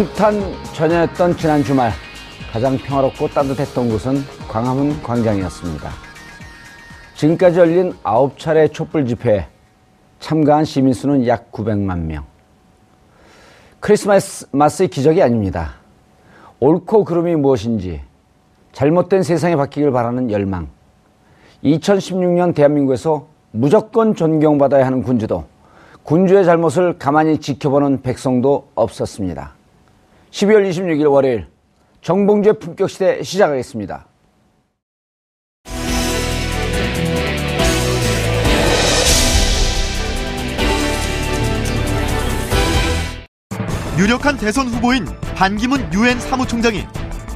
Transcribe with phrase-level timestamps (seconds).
[0.00, 0.40] 성탄
[0.72, 1.92] 전야였던 지난 주말
[2.50, 4.14] 가장 평화롭고 따뜻했던 곳은
[4.48, 5.90] 광화문 광장이었습니다.
[7.16, 9.46] 지금까지 열린 9차례 촛불 집회에
[10.18, 12.24] 참가한 시민 수는 약 900만 명.
[13.80, 15.74] 크리스마스의 기적이 아닙니다.
[16.60, 18.00] 옳고 그름이 무엇인지
[18.72, 20.68] 잘못된 세상이 바뀌길 바라는 열망.
[21.62, 25.44] 2016년 대한민국에서 무조건 존경받아야 하는 군주도
[26.04, 29.59] 군주의 잘못을 가만히 지켜보는 백성도 없었습니다.
[30.30, 31.46] 12월 26일 월요일
[32.02, 34.06] 정봉주의 품격시대 시작하겠습니다.
[43.98, 46.86] 유력한 대선 후보인 반기문 유엔 사무총장이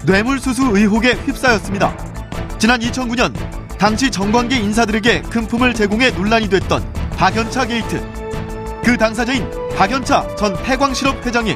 [0.07, 1.95] 뇌물수수 의혹에 휩싸였습니다.
[2.59, 3.35] 지난 2009년
[3.77, 6.83] 당시 정관계 인사들에게 금품을 제공해 논란이 됐던
[7.17, 8.01] 박연차 게이트.
[8.83, 11.55] 그 당사자인 박연차 전 태광실업 회장이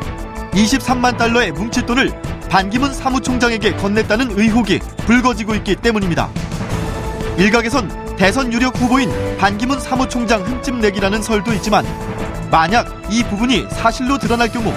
[0.59, 2.11] 23만 달러의 뭉칫돈을
[2.51, 6.29] 반기문 사무총장에게 건넸다는 의혹이 불거지고 있기 때문입니다.
[7.37, 11.87] 일각에선 대선 유력 후보인 반기문 사무총장 흠집 내기라는 설도 있지만
[12.51, 14.73] 만약 이 부분이 사실로 드러날 경우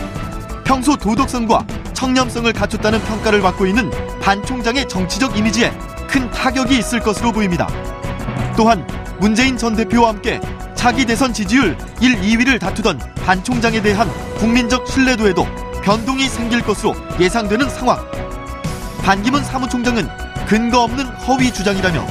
[0.63, 3.89] 평소 도덕성과 청렴성을 갖췄다는 평가를 받고 있는
[4.21, 5.71] 반 총장의 정치적 이미지에
[6.07, 7.67] 큰 타격이 있을 것으로 보입니다.
[8.55, 8.85] 또한
[9.19, 10.39] 문재인 전 대표와 함께
[10.75, 17.67] 차기 대선 지지율 1, 2위를 다투던 반 총장에 대한 국민적 신뢰도에도 변동이 생길 것으로 예상되는
[17.69, 17.97] 상황.
[19.03, 20.07] 반기문 사무총장은
[20.47, 22.05] 근거 없는 허위 주장이라며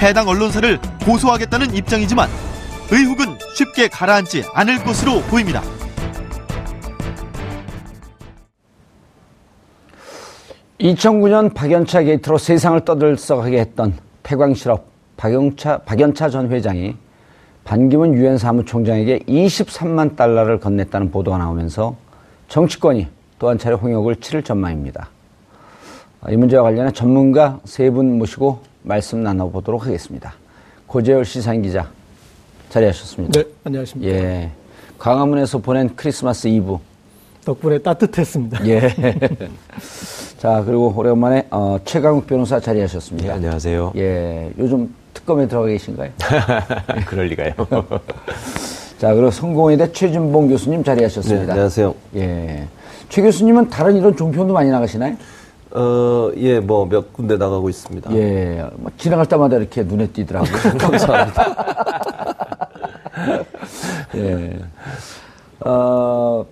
[0.00, 2.28] 해당 언론사를 고소하겠다는 입장이지만
[2.90, 5.62] 의혹은 쉽게 가라앉지 않을 것으로 보입니다.
[10.80, 13.92] (2009년) 박연차 게이트로 세상을 떠들썩하게 했던
[14.22, 14.86] 태광실업
[15.18, 16.96] 박영차, 박연차 전 회장이
[17.64, 21.94] 반기문 유엔 사무총장에게 23만 달러를 건넸다는 보도가 나오면서
[22.50, 23.06] 정치권이
[23.38, 25.08] 또 한 차례 홍역을 치를 전망입니다.
[26.28, 30.34] 이 문제와 관련해 전문가 세 분 모시고 말씀 나눠보도록 하겠습니다.
[30.86, 31.88] 고재열 시사인 기자
[32.68, 33.40] 자리하셨습니다.
[33.40, 34.12] 네, 안녕하십니까.
[34.12, 34.50] 예.
[34.98, 36.78] 광화문에서 보낸 크리스마스 이브.
[37.44, 38.66] 덕분에 따뜻했습니다.
[38.66, 38.80] 예.
[40.38, 43.28] 자, 그리고 오랜만에 어, 최강욱 변호사 자리하셨습니다.
[43.28, 43.92] 네, 안녕하세요.
[43.96, 44.52] 예.
[44.58, 46.10] 요즘 특검에 들어가 계신가요?
[47.06, 47.52] 그럴 리가요.
[49.00, 51.46] 자, 그리고 성공회대 최준봉 교수님 자리하셨습니다.
[51.46, 51.94] 네, 안녕하세요.
[52.16, 52.68] 예.
[53.08, 55.16] 최 교수님은 다른 이런 종편도 많이 나가시나요?
[55.70, 58.12] 어, 예, 뭐 몇 군데 나가고 있습니다.
[58.14, 58.62] 예.
[58.76, 60.52] 뭐 지나갈 때마다 이렇게 눈에 띄더라고요.
[60.76, 61.56] 감사합니다.
[64.16, 64.58] 예.
[65.60, 66.44] 어,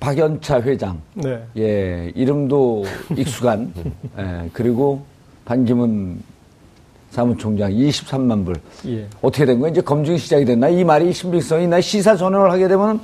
[0.00, 0.98] 박연차 회장.
[1.12, 1.42] 네.
[1.58, 2.10] 예.
[2.14, 2.84] 이름도
[3.18, 3.70] 익숙한.
[4.18, 4.48] 예.
[4.54, 5.02] 그리고
[5.44, 6.22] 반기문
[7.14, 8.56] 사무총장 23만 불.
[8.88, 9.06] 예.
[9.22, 9.70] 어떻게 된 거예요?
[9.70, 10.68] 이제 검증이 시작이 됐나?
[10.68, 11.80] 이 말이 신빙성이 있나?
[11.80, 12.98] 시사 전환을 하게 되면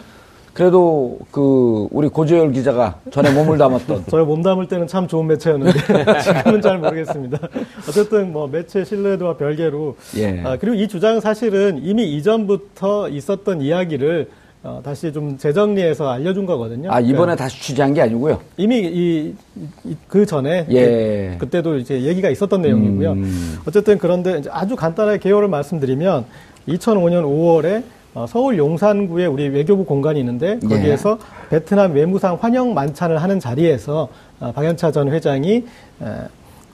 [0.52, 5.78] 그래도 그 우리 고재열 기자가 전에 몸을 담았던 저희 몸 담을 때는 참 좋은 매체였는데
[6.24, 7.38] 지금은 잘 모르겠습니다.
[7.88, 10.42] 어쨌든 뭐 매체 신뢰도와 별개로 예.
[10.44, 14.28] 아, 그리고 이 주장은 사실은 이미 이전부터 있었던 이야기를
[14.62, 16.92] 어, 다시 좀 재정리해서 알려준 거거든요.
[16.92, 18.40] 아 이번에 그러니까 다시 취재한 게 아니고요.
[18.58, 19.34] 이미 이,
[19.86, 21.36] 이- 그 전에 예.
[21.38, 23.12] 그, 그때도 이제 얘기가 있었던 내용이고요.
[23.12, 23.58] 음.
[23.66, 26.26] 어쨌든 그런데 아주 간단하게 개요를 말씀드리면
[26.68, 31.18] 2005년 5월에 어, 서울 용산구에 우리 외교부 공간이 있는데 거기에서
[31.48, 34.08] 베트남 외무상 환영 만찬을 하는 자리에서
[34.40, 35.64] 어, 박연차 전 회장이 에,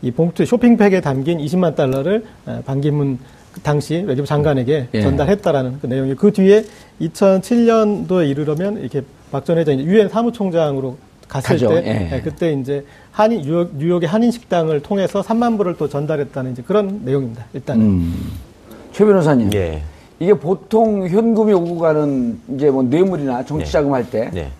[0.02, 5.00] 이 봉투 쇼핑백에 담긴 20만 달러를 에, 반기문 그 당시 외교부 장관에게 예.
[5.02, 6.64] 전달했다라는 그 내용이 그 뒤에
[7.00, 10.96] 2007년도에 이르려면 이렇게 박 전 회장이 유엔 사무총장으로
[11.28, 11.68] 갔을 가죠.
[11.68, 12.16] 때 예.
[12.16, 17.00] 예, 그때 이제 한인 뉴욕, 뉴욕의 한인 식당을 통해서 3만 불을 또 전달했다는 이제 그런
[17.04, 17.44] 내용입니다.
[17.52, 18.30] 일단 은 음.
[18.92, 19.52] 최 변호사님.
[19.54, 19.82] 예.
[20.18, 24.50] 이게 보통 현금이 오고 가는 이제 뭐 뇌물이나 정치 자금 할 때, 네.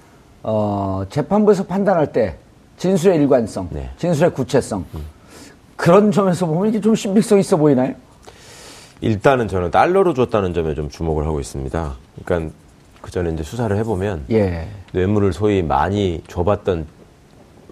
[0.42, 2.34] 어, 재판부에서 판단할 때
[2.76, 3.88] 진술의 일관성, 네.
[3.96, 4.84] 진술의 구체성
[5.76, 7.94] 그런 점에서 보면 이게 좀 신빙성 있어 보이나요?
[9.00, 11.94] 일단은 저는 달러로 줬다는 점에 좀 주목을 하고 있습니다.
[12.24, 12.54] 그러니까
[13.02, 14.66] 그 전에 이제 수사를 해보면 예.
[14.92, 16.86] 뇌물을 소위 많이 줘봤던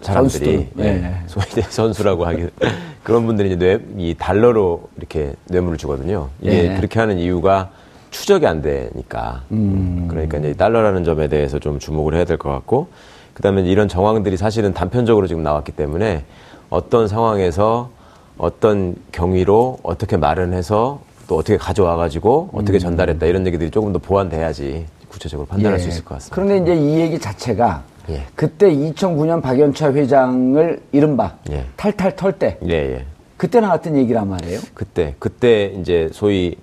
[0.03, 1.15] 사람들이 예, 예.
[1.27, 2.49] 소위 선수라고 하기
[3.03, 6.29] 그런 분들이 이제 뇌, 이 달러로 이렇게 뇌물을 주거든요.
[6.41, 6.77] 이게 예.
[6.77, 7.71] 그렇게 하는 이유가
[8.11, 9.43] 추적이 안 되니까.
[9.51, 10.07] 음.
[10.09, 12.89] 그러니까 이제 달러라는 점에 대해서 좀 주목을 해야 될 것 같고
[13.33, 16.25] 그다음에 이런 정황들이 사실은 단편적으로 지금 나왔기 때문에
[16.71, 17.91] 어떤 상황에서
[18.39, 24.87] 어떤 경위로 어떻게 마련해서 또 어떻게 가져와 가지고 어떻게 전달했다 이런 얘기들이 조금 더 보완돼야지
[25.09, 25.89] 구체적으로 판단할 수 예.
[25.91, 26.35] 있을 것 같습니다.
[26.35, 28.23] 그런데 이제 이 얘기 자체가 예.
[28.35, 31.65] 그때 2009년 박연차 회장을 이른바 예.
[31.77, 33.07] 탈탈 털때 예, 예.
[33.37, 34.61] 그때 나왔던 얘기란 말이에요.
[34.75, 36.57] 그때 그때 이제 소위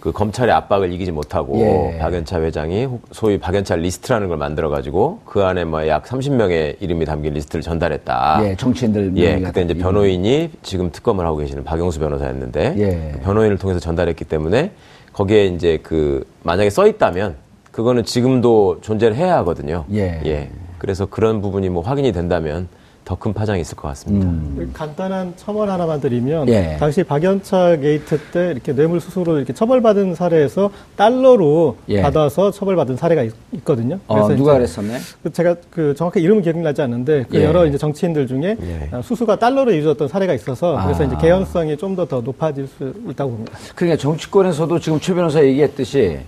[0.00, 1.98] 그 검찰의 압박을 이기지 못하고 예.
[1.98, 7.04] 박연차 회장이 혹- 소위 박연차 리스트라는 걸 만들어 가지고 그 안에 뭐 약 30명의 이름이
[7.04, 8.40] 담긴 리스트를 전달했다.
[8.44, 9.74] 예, 정치인들 예, 그때 이제.
[9.74, 13.10] 변호인이 지금 특검을 하고 계시는 박영수 변호사였는데 예.
[13.12, 14.72] 그 변호인을 통해서 전달했기 때문에
[15.12, 17.36] 거기에 이제 그 만약에 써 있다면
[17.70, 19.84] 그거는 지금도 존재를 해야 하거든요.
[19.92, 20.48] 예.
[20.78, 22.68] 그래서 그런 부분이 뭐 확인이 된다면
[23.10, 24.24] 더 큰 파장이 있을 것 같습니다.
[24.28, 24.70] 음.
[24.72, 26.76] 간단한 첨언 하나만 드리면 예.
[26.78, 32.02] 당시 박연차 게이트 때 이렇게 뇌물 수수로 이렇게 처벌받은 사례에서 달러로 예.
[32.02, 33.32] 받아서 처벌받은 사례가 있,
[33.64, 34.98] 거든요 어, 누가 이제 그랬었네?
[35.24, 37.44] 그 제가 그 정확히 이름은 기억나지 않는데 그 예.
[37.46, 38.88] 여러 이제 정치인들 중에 예.
[38.96, 41.06] 어, 수수가 달러로 이루어졌던 사례가 있어서 그래서 아.
[41.06, 43.58] 이제 개연성이 좀 더 더 높아질 수 있다고 봅니다.
[43.74, 46.20] 그러니까 정치권에서도 지금 최 변호사 얘기했듯이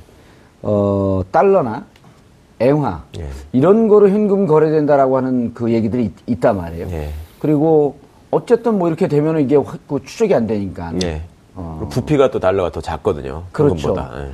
[0.62, 1.87] 어, 달러나
[2.62, 3.26] 앵화 예.
[3.53, 6.87] 이런 거로 현금 거래된다라고 하는 그 얘기들이 있, 단 말이에요.
[6.91, 7.11] 예.
[7.41, 7.97] 그리고
[8.31, 10.93] 어쨌든 뭐 이렇게 되면 이게 확 그 추적이 안 되니까.
[11.05, 11.23] 예.
[11.55, 11.87] 어.
[11.91, 13.43] 부피가 또 달러가 더 작거든요.
[13.53, 13.94] 그렇죠.
[13.99, 14.31] 예.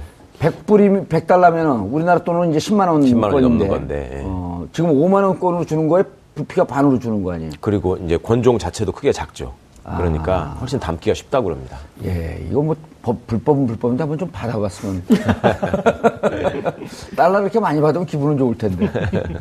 [0.48, 4.22] 100불이 100달러면은 우리나라 돈은 이제 10만 원 10만 원이 권인데 넘는 건데, 예.
[4.24, 6.04] 어, 지금 5만 원권으로 주는 거에
[6.36, 7.50] 부피가 반으로 주는 거 아니에요?
[7.60, 9.52] 그리고 이제 권종 자체도 크게 작죠.
[9.88, 9.96] 아.
[9.96, 11.78] 그러니까 훨씬 담기가 쉽다고 그럽니다.
[12.04, 15.02] 예, 이거 뭐 법, 불법은 불법인데 한번 좀 받아봤으면.
[17.16, 18.86] 달러 이렇게 많이 받으면 기분은 좋을 텐데.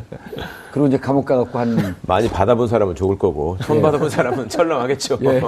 [0.72, 5.18] 그리고 이제 감옥 가갖고 한 많이 받아본 사람은 좋을 거고 처음 받아본 사람은 철렁하겠죠.
[5.22, 5.42] 예.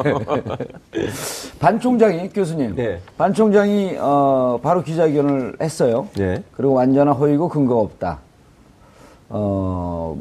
[1.58, 3.00] 반 총장이 교수님, 네.
[3.16, 6.08] 반 총장이 어, 바로 기자회견을 했어요.
[6.14, 6.42] 네.
[6.52, 8.18] 그리고 완전한 허위고 근거가 없다.
[9.30, 10.20] 어,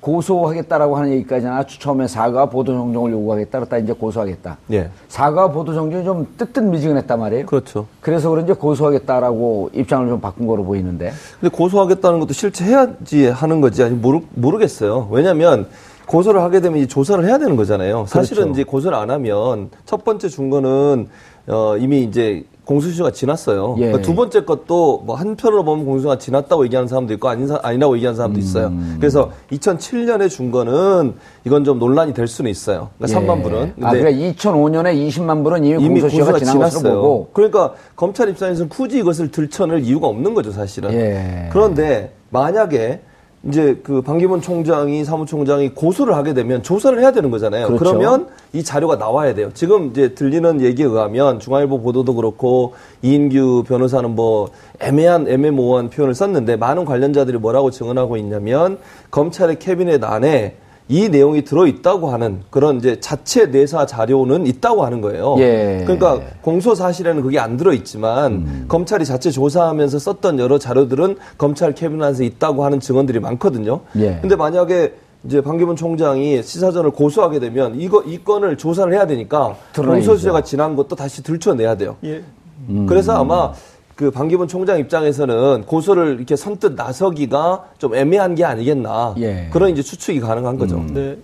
[0.00, 4.56] 고소하겠다라고 하는 얘기까지는 아주 처음에 사과 보도 정정을 요구하겠다 그랬다 이제 고소하겠다.
[4.72, 4.90] 예.
[5.08, 7.46] 사과 보도 정정이 좀 뜨뜻미지근했단 말이에요.
[7.46, 7.86] 그렇죠.
[8.00, 11.12] 그래서 그런지 고소하겠다라고 입장을 좀 바꾼 거로 보이는데.
[11.40, 15.08] 근데 고소하겠다는 것도 실제 해야지 하는 거지 아니 모르, 모르겠어요.
[15.10, 15.66] 왜냐하면
[16.06, 18.06] 고소를 하게 되면 이 조사를 해야 되는 거잖아요.
[18.08, 18.52] 사실은 그렇죠.
[18.52, 21.08] 이제 고소를 안 하면 첫 번째 준 거는
[21.46, 23.74] 어, 이미 이제 공소시효가 지났어요.
[23.78, 23.86] 예.
[23.86, 27.96] 그러니까 두 번째 것도 뭐 한편으로 보면 공소가 지났다고 얘기하는 사람도 있고 아닌 사, 아니라고
[27.96, 28.68] 얘기하는 사람도 있어요.
[28.68, 28.96] 음.
[29.00, 31.14] 그래서 2007년에 준 거는
[31.44, 32.90] 이건 좀 논란이 될 수는 있어요.
[32.98, 33.74] 그러니까 3만 불은.
[33.82, 37.26] 아, 그러니까 2005년에 20만 불은 이미, 이미 공소시효가 것으로 지났어요.
[37.32, 40.92] 그러니까 검찰 입장에서는 굳이 이것을 들춰낼 이유가 없는 거죠, 사실은.
[40.92, 41.48] 예.
[41.50, 43.00] 그런데 만약에
[43.48, 47.68] 이제 그 반기문 총장이 사무총장이 고소를 하게 되면 조사를 해야 되는 거잖아요.
[47.68, 47.96] 그렇죠.
[47.96, 49.50] 그러면이 자료가 나와야 돼요.
[49.54, 54.50] 지금 이제 들리는 얘기에 의하면 중앙일보 보도도 그렇고 이인규 변호사는 뭐
[54.80, 58.78] 애매한 애매모호한 표현을 썼는데 많은 관련자들이 뭐라고 증언하고 있냐면
[59.10, 60.56] 검찰의 캐비넷 안에
[60.90, 65.36] 이 내용이 들어 있다고 하는 그런 이제 자체 내사 자료는 있다고 하는 거예요.
[65.38, 65.82] 예.
[65.86, 68.64] 그러니까 공소 사실에는 그게 안 들어 있지만 음.
[68.66, 73.82] 검찰이 자체 조사하면서 썼던 여러 자료들은 검찰 캐비넷에 있다고 하는 증언들이 많거든요.
[73.98, 74.18] 예.
[74.20, 74.94] 근데 만약에
[75.24, 79.54] 이제 반기문 총장이 시사전을 고소하게 되면 이거 이 건을 조사를 해야 되니까.
[79.76, 81.96] 공소시효가 지난 것도 다시 들춰내야 돼요.
[82.02, 82.24] 예.
[82.68, 82.86] 음.
[82.88, 83.52] 그래서 아마
[84.00, 89.26] 그 반기문 총장 입장에서는 고소를 이렇게 선뜻 나서기가 좀 애매한 게 아니겠나 예.
[89.26, 89.48] 음.
[89.52, 90.82] 그런 이제 추측이 가능한 거죠.
[90.90, 91.18] 네.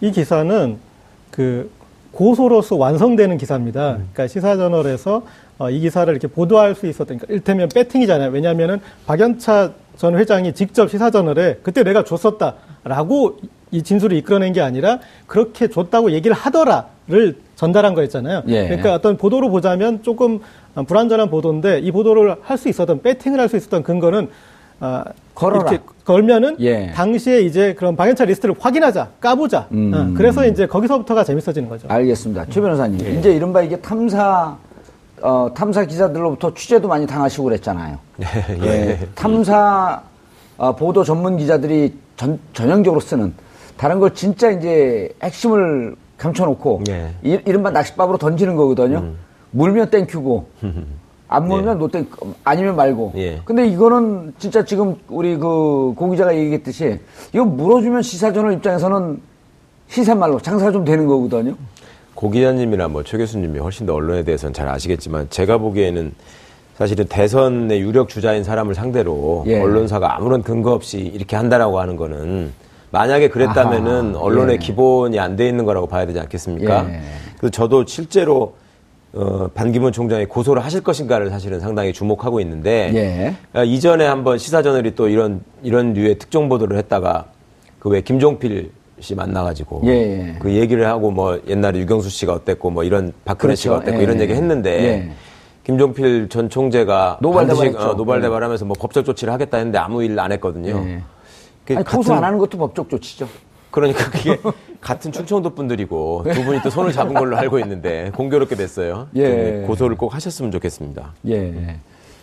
[0.00, 0.78] 이 기사는
[1.30, 1.70] 그
[2.12, 3.96] 고소로서 완성되는 기사입니다.
[3.96, 5.24] 그러니까 시사저널에서
[5.58, 8.30] 어, 이 기사를 이렇게 보도할 수 있었던, 그러니까 일테면 배팅이잖아요.
[8.30, 13.40] 왜냐하면은 박연차 전 회장이 직접 시사저널에 그때 내가 줬었다라고
[13.72, 18.42] 이 진술을 이끌어낸 게 아니라 그렇게 줬다고 얘기를 하더라 를 전달한 거였잖아요.
[18.48, 18.64] 예.
[18.64, 20.40] 그러니까 어떤 보도로 보자면 조금
[20.74, 24.28] 어, 불완전한 보도인데 이 보도를 할 수 있었던 배팅을 할 수 있었던 근거는
[24.80, 25.70] 아, 걸어라.
[25.70, 26.90] 이렇게 걸면은 예.
[26.92, 29.68] 당시에 이제 그런 방연차 리스트를 확인하자, 까보자.
[29.70, 29.92] 음.
[29.94, 31.86] 어, 그래서 이제 거기서부터가 재밌어지는 거죠.
[31.88, 32.46] 알겠습니다.
[32.50, 33.00] 최 변호사님.
[33.06, 33.12] 예.
[33.12, 34.56] 이제 이른바 이게 탐사,
[35.22, 37.98] 어, 탐사 기자들로부터 취재도 많이 당하시고 그랬잖아요.
[38.64, 38.98] 예.
[39.14, 40.02] 탐사
[40.58, 43.32] 어, 보도 전문 기자들이 전, 전형적으로 쓰는
[43.76, 47.10] 다른 걸 진짜 이제 핵심을 감춰놓고 예.
[47.22, 49.12] 이, 이른바 낚싯밥으로 던지는 거거든요.
[49.50, 50.46] 물면 thank you고
[51.28, 51.78] 안 물면 예.
[51.78, 52.06] no thank,
[52.44, 53.12] 아니면 말고.
[53.16, 53.40] 예.
[53.44, 56.98] 근데 이거는 진짜 지금 우리 그 고기자가 얘기했듯이
[57.32, 59.20] 이거 물어주면 시사저널 입장에서는
[59.88, 61.54] 시쳇말로 장사가 좀 되는 거거든요.
[62.14, 66.14] 고 기자님이나 뭐 최 교수님이 훨씬 더 언론에 대해서는 잘 아시겠지만 제가 보기에는
[66.76, 69.60] 사실은 대선의 유력 주자인 사람을 상대로 예.
[69.60, 72.52] 언론사가 아무런 근거 없이 이렇게 한다라고 하는 거는
[72.96, 74.58] 만약에 그랬다면은 아하, 언론의 예.
[74.58, 76.86] 기본이 안 돼 있는 거라고 봐야 되지 않겠습니까?
[76.88, 77.00] 예.
[77.38, 78.54] 그래서 저도 실제로
[79.12, 83.34] 어, 반기문 총장이 고소를 하실 것인가를 사실은 상당히 주목하고 있는데 예.
[83.52, 87.26] 아, 이전에 한번 시사저널이 또 이런 이런 류의 특종 보도를 했다가
[87.78, 90.36] 그 왜 김종필 씨 만나가지고 예, 예.
[90.40, 93.60] 그 얘기를 하고 뭐 옛날에 유경수 씨가 어땠고 뭐 이런 박근혜 그렇죠.
[93.60, 94.02] 씨가 어땠고 예.
[94.02, 95.10] 이런 얘기 했는데 예.
[95.64, 97.76] 김종필 전 총재가 노발 반드시.
[97.76, 98.22] 어, 노발 예.
[98.22, 100.82] 대발하면서 뭐 법적 조치를 하겠다 했는데 아무 일 안 했거든요.
[100.88, 101.02] 예.
[101.66, 103.28] 그 아니, 고소 안 하는 것도 법적 조치죠.
[103.70, 104.38] 그러니까 그게
[104.80, 109.08] 같은 충청도 분들이고 두 분이 또 손을 잡은 걸로 알고 있는데 공교롭게 됐어요.
[109.16, 109.58] 예.
[109.58, 111.12] 좀 고소를 꼭 하셨으면 좋겠습니다.
[111.28, 111.76] 예.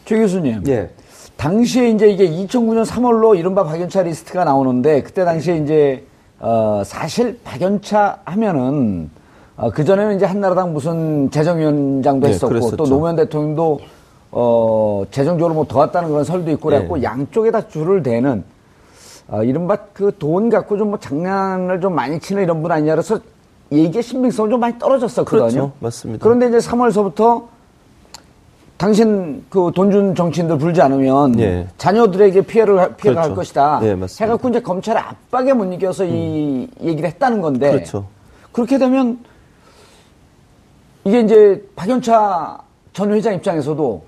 [0.05, 0.63] 최 교수님.
[0.67, 0.89] 예.
[1.35, 6.05] 당시에 이제 이게 2009년 3월로 이른바 박연차 리스트가 나오는데 그때 당시에 이제
[6.39, 9.09] 어 사실 박연차 하면은
[9.57, 12.75] 어 그전에는 이제 한나라당 무슨 재정위원장도 네, 했었고 그랬었죠.
[12.77, 13.79] 또 노무현 대통령도
[14.31, 17.03] 어 재정적으로 뭐 도왔다는 그런 설도 있고 그래갖고 네.
[17.03, 18.43] 양쪽에다 줄을 대는
[19.27, 23.19] 어 이른바 그 돈 갖고 좀 뭐 장난을 좀 많이 치는 이런 분 아니냐 그래서
[23.71, 25.39] 얘기의 신빙성이 좀 많이 떨어졌었거든요.
[25.49, 25.71] 그렇죠.
[25.79, 26.23] 맞습니다.
[26.23, 27.45] 그런데 이제 3월서부터
[28.77, 31.67] 당신 그 돈 준 정치인들 불지 않으면 예.
[31.77, 33.35] 자녀들에게 피해를 할- 피해가 할 그렇죠.
[33.39, 33.79] 것이다.
[33.83, 34.25] 예, 맞습니다.
[34.25, 37.71] 해갖고 이제 검찰의 압박에 못 이겨서 이 얘기를 했다는 건데.
[37.71, 38.05] 그렇죠.
[38.51, 39.19] 그렇게 되면
[41.05, 42.59] 이게 이제 박연차
[42.93, 44.03] 전 회장 입장에서도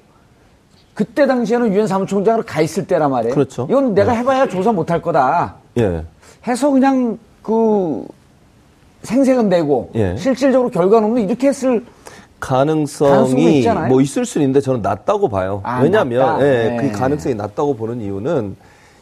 [0.96, 3.36] 그때 당시에는 유엔 사무총장으로 가 있을 때란 말이에요.
[3.36, 3.68] 그렇죠.
[3.70, 5.56] 이건 내가 해봐야 조사 못할 거다.
[5.78, 6.04] 예.
[6.48, 8.06] 해서 그냥 그
[9.04, 10.16] 생색은 내고 예.
[10.16, 11.86] 실질적으로 결과는 없는 이렇게 했을
[12.40, 13.90] 가능성이 있잖아요.
[13.90, 15.62] 뭐 있을 수는 있는데 저는 낮다고 봐요.
[15.64, 16.40] 아, 왜냐하면?
[16.42, 16.78] 예, 네.
[16.78, 18.56] 그 가능성이 낮다고 보는 이유는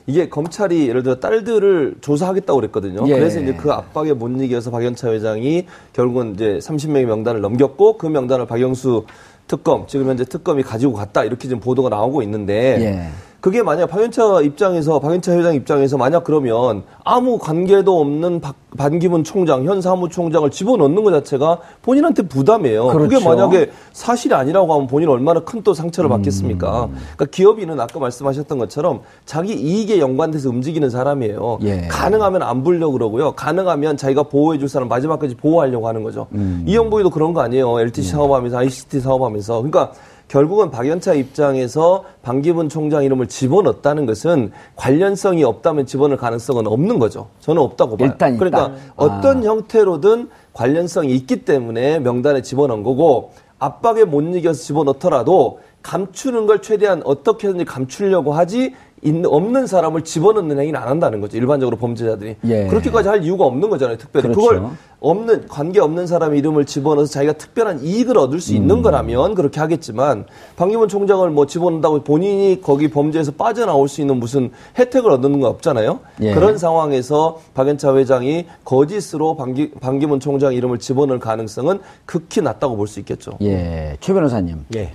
[0.07, 3.07] 이게 검찰이 예를 들어 딸들을 조사하겠다고 그랬거든요.
[3.07, 3.13] 예.
[3.13, 8.47] 그래서 이제 그 압박에 못 이겨서 박연차 회장이 결국은 이제 30명의 명단을 넘겼고 그 명단을
[8.47, 9.05] 박영수
[9.53, 13.09] 특검 지금 현재 특검이 가지고 갔다 이렇게 지금 보도가 나오고 있는데 예.
[13.43, 19.65] 그게 만약 박연차 입장에서 박연차 회장 입장에서 만약 그러면 아무 관계도 없는 박, 반기문 총장
[19.65, 22.87] 현 사무총장을 집어넣는 것 자체가 본인한테 부담이에요.
[22.87, 23.27] 그게 그렇죠.
[23.27, 26.85] 만약에 사실이 아니라고 하면 본인 은 얼마나 큰 또 상처를 받겠습니까?
[26.85, 26.95] 음.
[27.15, 31.59] 그러니까 기업인은 아까 말씀하셨던 것처럼 자기 이익에 연관돼서 움직이는 사람이에요.
[31.63, 31.87] 예.
[31.89, 33.33] 가능하면 안 불려고 그러고요.
[33.33, 36.27] 가능하면 자기가 보호해줄 사람 마지막까지 보호하려고 하는 거죠.
[36.33, 36.63] 음.
[36.65, 37.79] 이영보이도 그런 거 아니에요.
[37.79, 39.55] LTE 사업하면서 ICT 사업하면서.
[39.61, 39.91] 그러니까
[40.33, 47.27] 결국은 박연차 입장에서 반기문 총장 이름을 집어넣었다는 것은 관련성이 없다면 집어넣을 가능성은 없는 거죠.
[47.39, 48.09] 저는 없다고 봐요.
[48.09, 48.39] 일단 있다.
[48.39, 56.63] 그러니까 어떤 형태로든 관련성이 있기 때문에 명단에 집어넣은 거고 압박에 못 이겨서 집어넣더라도 감추는 걸
[56.63, 61.37] 최대한 어떻게든지 감추려고 하지 있는, 없는 사람을 집어넣는 행위는 안 한다는 거죠.
[61.37, 62.37] 일반적으로 범죄자들이.
[62.45, 62.67] 예.
[62.67, 63.97] 그렇게까지 할 이유가 없는 거잖아요.
[63.97, 64.23] 특별히.
[64.29, 64.39] 그렇죠.
[64.41, 64.69] 그걸
[64.99, 68.55] 없는 관계 없는 사람 이름을 집어넣어서 자기가 특별한 이익을 얻을 수 음.
[68.57, 74.51] 있는 거라면 그렇게 하겠지만 방기문 총장을 뭐 집어넣는다고 본인이 거기 범죄에서 빠져나올 수 있는 무슨
[74.79, 75.99] 혜택을 얻는 건 없잖아요.
[76.21, 76.33] 예.
[76.33, 82.99] 그런 상황에서 박연차 회장이 거짓으로 방기, 방기문 총장 이름을 집어넣을 가능성은 극히 낮다고 볼 수
[82.99, 83.31] 있겠죠.
[83.41, 84.65] 예, 최 변호사님.
[84.75, 84.91] 예.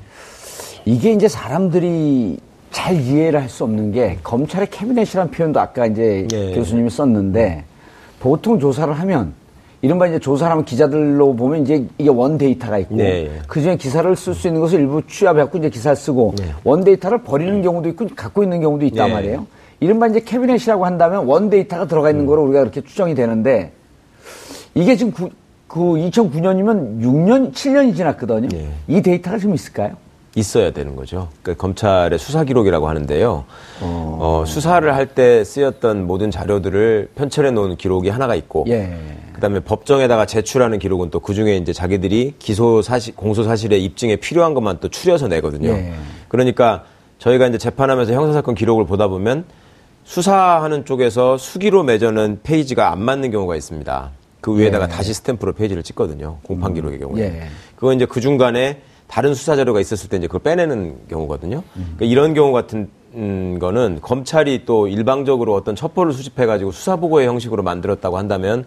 [0.84, 2.38] 이게 이제 사람들이
[2.70, 6.54] 잘 이해를 할 수 없는 게 검찰의 캐비넷이라는 표현도 아까 이제 예.
[6.54, 7.64] 교수님이 썼는데
[8.20, 9.32] 보통 조사를 하면
[9.80, 13.30] 이른바 이제 조사를 하면 기자들로 보면 이제 이게 원 데이터가 있고 네, 예.
[13.46, 16.46] 그 중에 기사를 쓸 수 있는 것을 일부 취합해갖고 이제 기사를 쓰고 네.
[16.64, 19.12] 원 데이터를 버리는 경우도 있고 갖고 있는 경우도 있단 예.
[19.12, 19.46] 말이에요.
[19.80, 22.14] 이른바 이제 캐비넷이라고 한다면 원 데이터가 들어가 음.
[22.14, 23.72] 있는 거로 우리가 그렇게 추정이 되는데
[24.74, 25.30] 이게 지금 구,
[25.68, 28.48] 그 2009년이면 6년, 7년이 지났거든요.
[28.54, 28.68] 예.
[28.88, 29.92] 이 데이터가 좀 있을까요?
[30.34, 31.28] 있어야 되는 거죠.
[31.42, 33.44] 그러니까 검찰의 수사 기록이라고 하는데요.
[33.80, 38.94] 어, 수사를 할 때 쓰였던 모든 자료들을 편철해 놓은 기록이 하나가 있고, 예.
[39.32, 44.54] 그다음에 법정에다가 제출하는 기록은 또 그 중에 이제 자기들이 기소 사실, 공소 사실의 입증에 필요한
[44.54, 45.70] 것만 또 추려서 내거든요.
[45.70, 45.94] 예.
[46.28, 46.84] 그러니까
[47.18, 49.44] 저희가 이제 재판하면서 형사 사건 기록을 보다 보면
[50.04, 54.10] 수사하는 쪽에서 수기로 맺어놓은 페이지가 안 맞는 경우가 있습니다.
[54.40, 54.88] 그 위에다가 예.
[54.88, 56.38] 다시 스탬프로 페이지를 찍거든요.
[56.44, 57.22] 공판 기록의 경우에.
[57.22, 57.42] 예.
[57.76, 61.62] 그건 이제 그 중간에 다른 수사 자료가 있었을 때 이제 그걸 빼내는 경우거든요.
[61.76, 61.94] 음.
[61.96, 67.26] 그러니까 이런 경우 같은 음, 거는 검찰이 또 일방적으로 어떤 첩보를 수집해 가지고 수사 보고의
[67.26, 68.64] 형식으로 만들었다고 한다면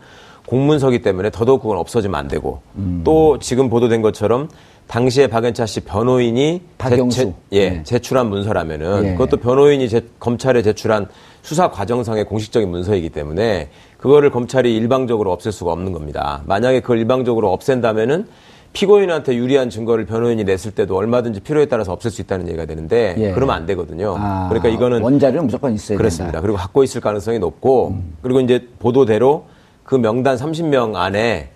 [0.47, 3.01] 공문서기 때문에 더더욱 그건 없어지면 안 되고 음.
[3.05, 4.49] 또 지금 보도된 것처럼
[4.87, 7.17] 당시에 박연차 씨 변호인이 박영수.
[7.17, 7.83] 제, 예, 네.
[7.83, 9.11] 제출한 문서라면은 예.
[9.13, 11.07] 그것도 변호인이 제- 검찰에 제출한
[11.43, 13.69] 수사 과정상의 공식적인 문서이기 때문에
[13.99, 16.41] 그거를 검찰이 일방적으로 없앨 수가 없는 겁니다.
[16.47, 18.27] 만약에 그걸 일방적으로 없앤다면은
[18.73, 23.31] 피고인한테 유리한 증거를 변호인이 냈을 때도 얼마든지 필요에 따라서 없앨 수 있다는 얘기가 되는데 예.
[23.31, 24.15] 그러면 안 되거든요.
[24.17, 26.31] 아, 그러니까 이거는 원자료는 무조건 있어야 그렇습니다.
[26.31, 26.41] 된다.
[26.41, 29.45] 그리고 갖고 있을 가능성이 높고 그리고 이제 보도대로
[29.83, 31.49] 그 명단 30명 안에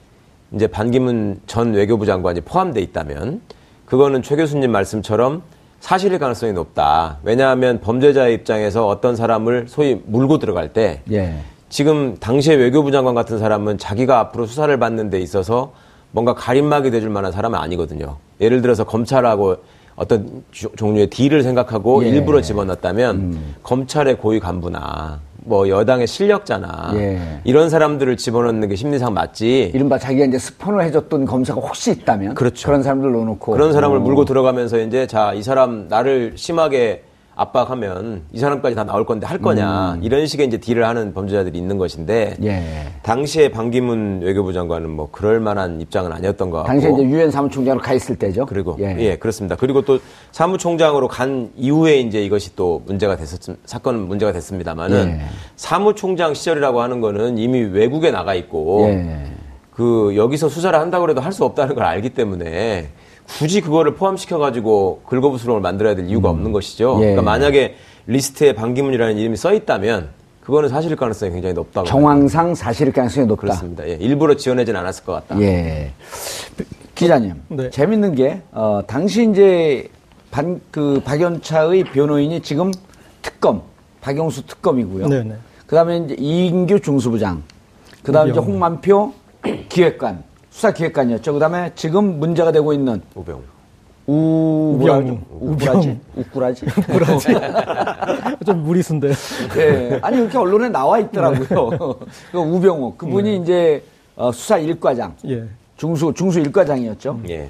[0.52, 3.42] 이제 반기문 전 외교부 장관이 포함돼 있다면
[3.86, 5.42] 그거는 최 교수님 말씀처럼
[5.80, 7.20] 사실일 가능성이 높다.
[7.24, 11.36] 왜냐하면 범죄자의 입장에서 어떤 사람을 소위 물고 들어갈 때 예.
[11.70, 15.74] 지금 당시의 외교부 장관 같은 사람은 자기가 앞으로 수사를 받는 데 있어서
[16.16, 18.16] 뭔가 가림막이 돼줄 만한 사람은 아니거든요.
[18.40, 19.58] 예를 들어서 검찰하고
[19.98, 22.10] 어떤 주- 종류의 딜을 생각하고 예.
[22.10, 27.42] 일부러 집어넣었다면 검찰의 고위 간부나 뭐 여당의 실력자나 예.
[27.44, 29.72] 이런 사람들을 집어넣는 게 심리상 맞지.
[29.76, 32.72] 이른바 자기가 이제 스폰을 해줬던 검사가 혹시 있다면 그렇죠.
[32.72, 34.00] 런 사람들 넣어놓고 그런 사람을 어.
[34.00, 37.04] 물고 들어가면서 이제 자 이 사람 나를 심하게
[37.36, 41.78] 압박하면 이 사람까지 다 나올 건데 할 거냐 이런 식의 이제 딜을 하는 범죄자들이 있는
[41.78, 42.64] 것인데 예.
[43.04, 47.82] 당시에 반기문 외교부 장관은 뭐 그럴 만한 입장은 아니었던 것 같고 당시에 이제 유엔 사무총장으로
[47.82, 48.46] 가 있을 때죠.
[48.46, 48.96] 그리고 예.
[49.00, 49.16] 예.
[49.18, 49.56] 그렇습니다.
[49.58, 50.00] 그리고 또
[50.32, 55.26] 사무총장으로 간 이후에 이제 이것이 또 문제가 됐었 사건은 문제가 됐습니다만은 예.
[55.58, 59.26] 사무총장 시절이라고 하는 거는 이미 외국에 나가 있고 예.
[59.74, 62.88] 그 여기서 수사를 한다고 해도 할 수 없다는 걸 알기 때문에
[63.28, 66.96] 굳이 그거를 포함시켜 가지고 긁어부스럼을 만들어야 될 이유가 없는 것이죠.
[66.98, 67.00] 예.
[67.02, 67.76] 그러니까 만약에
[68.08, 70.10] 리스트에 반기문이라는 이름이 써 있다면
[70.42, 73.42] 그거는 사실일 가능성이 굉장히 높다고 정황상 사실일 가능성이 높다.
[73.42, 73.88] 그렇습니다.
[73.88, 73.94] 예.
[73.94, 75.42] 일부러 지어내진 않았을 것 같다.
[75.42, 75.92] 예.
[76.94, 77.70] 기자님, 네.
[77.72, 79.90] 재밌는 게, 어, 당시 이제
[80.32, 82.72] 반, 그 박연차의 변호인이 지금
[83.22, 83.64] 특검,
[84.02, 85.08] 박영수 특검이고요.
[85.08, 85.36] 네 네.
[85.66, 87.44] 그 다음에 이제 이인규 중수부장,
[88.04, 88.54] 그 다음에 이제 우병우.
[88.54, 89.14] 홍만표
[89.68, 90.24] 기획관,
[90.56, 91.34] 수사기획관이었죠.
[91.34, 93.42] 그 다음에 지금 문제가 되고 있는 우병우.
[94.08, 95.20] 우, 우병우.
[95.32, 96.00] 우꾸라지?
[96.16, 96.66] 우꾸라지?
[98.46, 99.12] 좀 무리수인데.
[99.58, 100.00] 예.
[100.02, 102.00] 아니, 이렇게 언론에 나와 있더라고요.
[102.32, 102.96] 그 우병우.
[102.96, 103.84] 그분이 이제
[104.16, 105.44] 어, 수사 일과장 예.
[105.76, 107.50] 중수, 중수 일과장이었죠 예.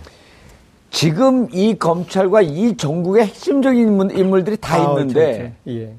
[0.89, 5.79] 지금 이 검찰과 이 전국의 핵심적인 인물, 인물들이 다 아, 있는데 그렇죠.
[5.79, 5.93] 예.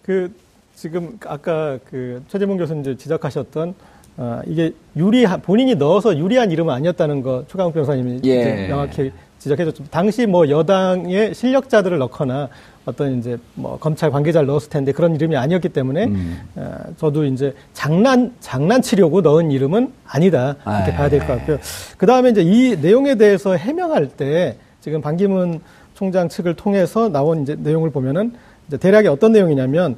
[0.00, 0.32] 그
[0.74, 3.74] 지금 아까 그 최재문 교수님 이제 지적하셨던
[4.20, 8.66] 아, 이게 유리한 본인이 넣어서 유리한 이름은 아니었다는 거 최강욱 변호사님이 예.
[8.68, 9.84] 명확히 지적해줬죠.
[9.92, 12.48] 당시 뭐 여당의 실력자들을 넣거나
[12.84, 16.40] 어떤 이제 뭐 검찰 관계자를 넣었을 텐데 그런 이름이 아니었기 때문에 음.
[16.56, 21.58] 아, 저도 이제 장난 장난치려고 넣은 이름은 아니다 이렇게 아, 봐야 될 것 같고요.
[21.96, 25.60] 그 다음에 이제 이 내용에 대해서 해명할 때 지금 반기문
[25.94, 28.32] 총장 측을 통해서 나온 이제 내용을 보면은
[28.66, 29.96] 이제 대략이 어떤 내용이냐면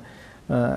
[0.48, 0.76] 어,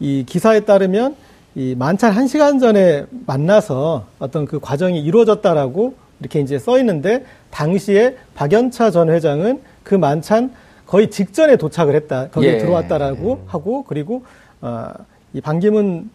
[0.00, 1.16] 이 기사에 따르면
[1.54, 8.16] 이 만찬 한 시간 전에 만나서 어떤 그 과정이 이루어졌다라고 이렇게 이제 써 있는데 당시에
[8.34, 10.52] 박연차 전 회장은 그 만찬
[10.86, 12.58] 거의 직전에 도착을 했다 거기에 예.
[12.58, 14.24] 들어왔다라고 하고 그리고
[14.62, 14.88] 어,
[15.34, 16.10] 이 반기문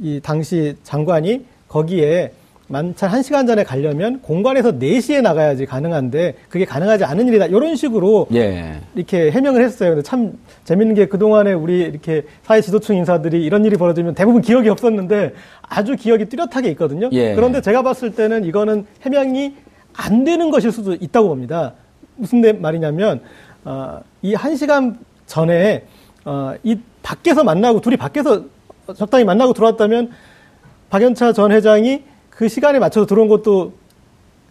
[0.00, 2.32] 이 당시 장관이 거기에
[2.68, 7.46] 만찬 한시간 전에 가려면 공관에서 4시에 나가야지 가능한데 그게 가능하지 않은 일이다.
[7.46, 8.80] 이런 식으로 예.
[8.94, 9.90] 이렇게 해명을 했어요.
[9.90, 14.68] 근데 참 재밌는 게 그동안에 우리 이렇게 사회 지도층 인사들이 이런 일이 벌어지면 대부분 기억이
[14.68, 17.08] 없었는데 아주 기억이 뚜렷하게 있거든요.
[17.12, 17.34] 예.
[17.34, 19.54] 그런데 제가 봤을 때는 이거는 해명이
[19.94, 21.72] 안 되는 것일 수도 있다고 봅니다.
[22.16, 23.20] 무슨 내- 말이냐면
[23.64, 25.84] 어, 이한 시간 전에
[26.26, 28.42] 어, 이 밖에서 만나고 둘이 밖에서
[28.94, 30.10] 적당히 만나고 들어왔다면
[30.90, 32.02] 박연차 전 회장이
[32.38, 33.72] 그 시간에 맞춰서 들어온 것도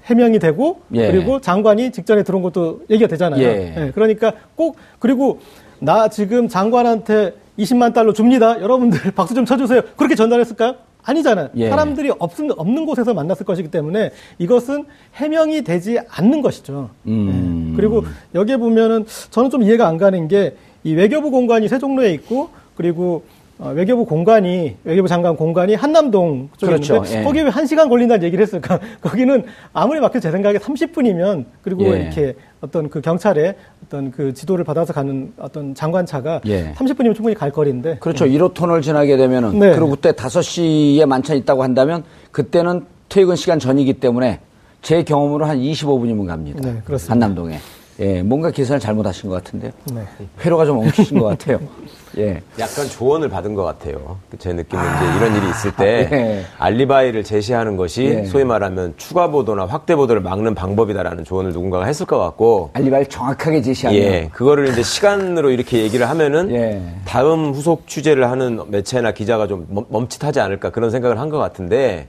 [0.04, 1.10] 해명이 되고 예.
[1.10, 3.42] 그리고 장관이 직전에 들어온 것도 얘기가 되잖아요.
[3.42, 3.76] 예.
[3.78, 5.40] 예, 그러니까 꼭 그리고
[5.80, 8.60] 나 지금 장관한테 20만 달러 줍니다.
[8.60, 9.84] 여러분들 박수 좀 쳐주세요.
[9.96, 10.76] 그렇게 전달했을까요?
[11.02, 11.52] 아니잖아요.
[11.56, 11.70] 예.
[11.70, 14.84] 사람들이 없는, 없는 곳에서 만났을 것이기 때문에 이것은
[15.16, 16.90] 해명이 되지 않는 것이죠.
[17.08, 17.70] 음.
[17.72, 17.76] 예.
[17.78, 18.04] 그리고
[18.36, 23.37] 여기에 보면은 저는 좀 이해가 안 가는 게 이 외교부 공관이 세종로에 있고 그리고 어,
[23.60, 26.98] 외교부 공관이 외교부 장관 공관이 한남동 쪽에 그렇죠.
[26.98, 27.24] 있는데 예.
[27.24, 28.80] 거기에 왜한 시간 걸린다는 얘기를 했을까?
[29.02, 29.44] 거기는
[29.74, 32.02] 아무리 막혀도 제 생각에 30분이면 그리고 예.
[32.02, 36.74] 이렇게 어떤 그 경찰의 어떤 그 지도를 받아서 가는 어떤 장관차가 예.
[36.74, 38.26] 30분이면 충분히 갈 거리인데 그렇죠.
[38.26, 39.72] 1호 터널 지나게 되면은 네.
[39.72, 44.40] 그리고 그때 5시에 만찬 있다고 한다면 그때는 퇴근 시간 전이기 때문에
[44.84, 46.60] 제 경험으로 한 25분이면 갑니다.
[46.62, 47.14] 네, 그렇습니다.
[47.14, 47.58] 한남동에.
[48.00, 49.72] 예, 뭔가 계산을 잘못하신 것 같은데요.
[49.92, 50.02] 네.
[50.46, 51.60] 회로가 좀 엉키신 것 같아요.
[52.20, 52.42] 예.
[52.60, 54.18] 약간 조언을 받은 것 같아요.
[54.38, 56.46] 제 느낌은 이제 이런 일이 있을 때 예.
[56.60, 58.26] 알리바이를 제시하는 것이 예.
[58.26, 63.62] 소위 말하면 추가 보도나 확대 보도를 막는 방법이다라는 조언을 누군가가 했을 것 같고 알리바이를 정확하게
[63.64, 66.82] 제시하면 예, 그거를 이제 시간으로 이렇게 얘기를 하면은 예.
[67.06, 72.08] 다음 후속 취재를 하는 매체나 기자가 좀 멈- 멈칫하지 않을까 그런 생각을 한 것 같은데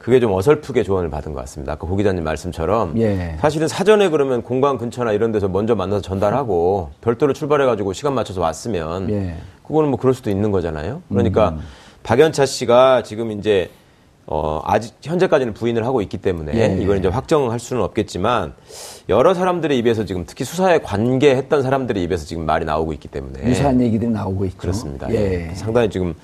[0.00, 1.74] 그게 좀 어설프게 조언을 받은 것 같습니다.
[1.74, 3.36] 아까 고 기자님 말씀처럼 예.
[3.38, 9.10] 사실은 사전에 그러면 공관 근처나 이런 데서 먼저 만나서 전달하고 별도로 출발해가지고 시간 맞춰서 왔으면
[9.10, 9.36] 예.
[9.62, 11.02] 그거는 뭐 그럴 수도 있는 거잖아요.
[11.10, 11.60] 그러니까 음.
[12.02, 13.68] 박연차 씨가 지금 이제
[14.26, 16.82] 어, 아직 현재까지는 부인을 하고 있기 때문에 예.
[16.82, 18.54] 이걸 이제 확정할 수는 없겠지만
[19.10, 23.78] 여러 사람들의 입에서 지금 특히 수사에 관계했던 사람들의 입에서 지금 말이 나오고 있기 때문에 유사한
[23.82, 24.56] 얘기들이 나오고 있죠.
[24.56, 25.10] 그렇습니다.
[25.10, 25.50] 예.
[25.50, 25.54] 예.
[25.54, 26.14] 상당히 지금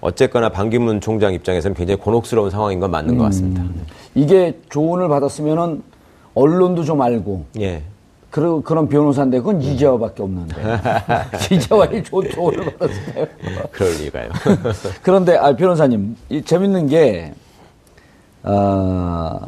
[0.00, 3.62] 어쨌거나 반기문 총장 입장에서는 굉장히 곤혹스러운 상황인 건 맞는 것 같습니다.
[4.14, 5.82] 이게 조언을 받았으면은
[6.34, 7.82] 언론도 좀 알고 예.
[8.30, 10.54] 그런 그런 변호사인데 그건 이재화밖에 없는데
[11.50, 13.26] 이재화의 조, 조언을 받았어요.
[13.72, 14.28] 그럴 리가요.
[15.02, 17.32] 그런데 아 변호사님 이 재밌는 게
[18.42, 19.40] 어,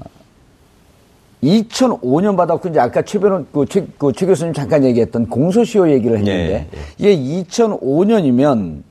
[1.42, 6.66] 2005년 받았고 이제 아까 최 변호 그최 그 최 교수님 잠깐 얘기했던 공소시효 얘기를 했는데
[7.02, 8.82] 예, 이게 2005년이면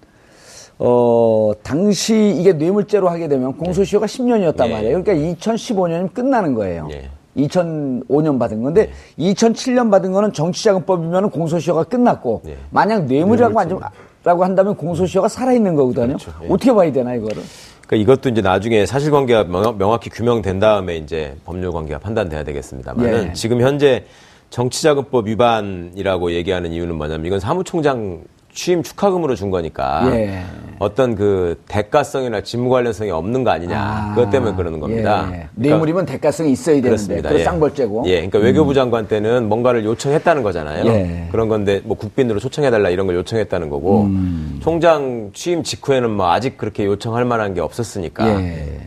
[0.80, 4.72] 어 당시 이게 뇌물죄로 하게 되면 공소시효가 10년이었단 예.
[4.74, 5.04] 말이에요.
[5.04, 6.88] 그러니까 2015년이면 끝나는 거예요.
[6.92, 7.10] 예.
[7.38, 12.58] 2005년 받은 건데 2007년 받은 거는 정치자금법이면 공소시효가 끝났고 예.
[12.72, 13.80] 만약 뇌물이라고 한-
[14.24, 16.08] 라고 한다면 공소시효가 살아있는 거거든요.
[16.18, 16.32] 그렇죠.
[16.44, 16.48] 예.
[16.50, 17.42] 어떻게 봐야 되나 이거를?
[17.88, 23.34] 그러니까 이것도 이제 나중에 사실관계가 명- 명확히 규명된 다음에 이제 법률관계가 판단돼야 되겠습니다만은 예.
[23.34, 24.06] 지금 현재
[24.50, 28.22] 정치자금법 위반이라고 얘기하는 이유는 뭐냐면 이건 사무총장
[28.58, 30.42] 취임 축하금으로 준 거니까 예.
[30.80, 35.26] 어떤 그 대가성이나 직무 관련성이 없는 거 아니냐 아, 그것 때문에 그러는 겁니다.
[35.28, 35.30] 예.
[35.30, 37.22] 그러니까 뇌물이면 대가성이 있어야 되는데.
[37.22, 37.44] 그 예.
[37.44, 38.06] 쌍벌죄고.
[38.08, 40.88] 예, 그러니까 외교부 장관 때는 뭔가를 요청했다는 거잖아요.
[40.88, 41.28] 예.
[41.32, 44.60] 그런 건데 뭐 국빈으로 초청해달라 이런 걸 요청했다는 거고 음.
[44.64, 48.80] 총장 취임 직후에는 뭐 아직 그렇게 요청할 만한 게 없었으니까 예.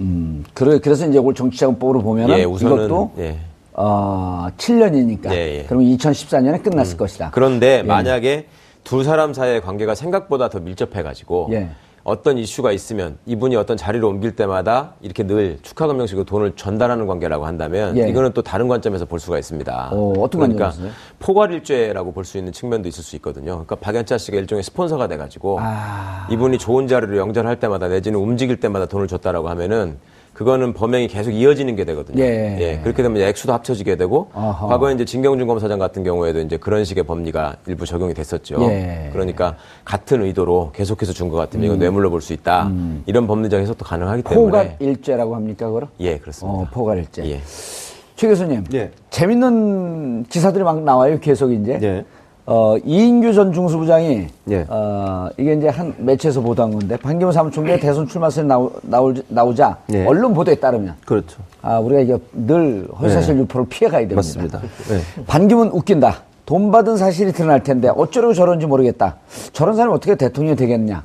[0.00, 3.36] 음, 그래, 그래서 이제 올 정치자금법으로 보면은 예, 우선은 이것도 예.
[3.74, 5.30] 어, 7년이니까.
[5.30, 5.64] 예, 예.
[5.68, 7.30] 그러면 2014년에 끝났을 것이다.
[7.32, 8.46] 그런데 만약에
[8.84, 11.70] 두 사람 사이의 관계가 생각보다 더 밀접해가지고 예.
[12.02, 17.44] 어떤 이슈가 있으면 이분이 어떤 자리를 옮길 때마다 이렇게 늘 축하금 형식으로 돈을 전달하는 관계라고
[17.44, 18.08] 한다면 예.
[18.08, 19.90] 이거는 또 다른 관점에서 볼 수가 있습니다.
[19.92, 20.72] 어, 어떤 그러니까?
[21.18, 23.52] 포괄일죄라고 볼 수 있는 측면도 있을 수 있거든요.
[23.52, 26.26] 그러니까 박연차 씨가 일종의 스폰서가 돼가지고 아.
[26.30, 29.98] 이분이 좋은 자리를 영전할 때마다 내지는 움직일 때마다 돈을 줬다라고 하면은
[30.34, 32.22] 그거는 범행이 계속 이어지는 게 되거든요.
[32.22, 32.80] 예.
[32.82, 34.68] 그렇게 되면 액수도 합쳐지게 되고 아하.
[34.68, 38.56] 과거에 이제 진경준 검사장 같은 경우에도 이제 그런 식의 법리가 일부 적용이 됐었죠.
[38.62, 39.10] 예.
[39.12, 42.70] 그러니까 같은 의도로 계속해서 준 것 같으면 이건 뇌물로 볼 수 있다.
[43.06, 45.88] 이런 법리적 해석도 가능하기 때문에 포괄일죄라고 합니까, 그럼?
[46.00, 46.58] 예 그렇습니다.
[46.58, 47.24] 어, 포괄일죄.
[47.30, 47.40] 예.
[48.16, 48.64] 최 교수님.
[48.74, 48.90] 예.
[49.10, 51.78] 재밌는 기사들이 막 나와요, 계속 이제.
[52.48, 52.52] 예.
[52.52, 54.66] 어, 이인규 전 중수부장이 예.
[54.68, 60.06] 어, 이게 이제 한 매체에서 보도한 건데 반기문 사무총장이 대선 출마선에 나오, 나올, 나오자 예.
[60.06, 61.38] 언론 보도에 따르면 그렇죠.
[61.62, 63.42] 아, 우리가 이게 늘 허위사실 네.
[63.42, 64.16] 유포를 피해가야 됩니다.
[64.16, 64.60] 맞습니다.
[64.88, 65.24] 네.
[65.26, 66.22] 반기문 웃긴다.
[66.46, 69.16] 돈 받은 사실이 드러날 텐데 어쩌려고 저런지 모르겠다.
[69.52, 71.04] 저런 사람이 어떻게 대통령이 되겠냐.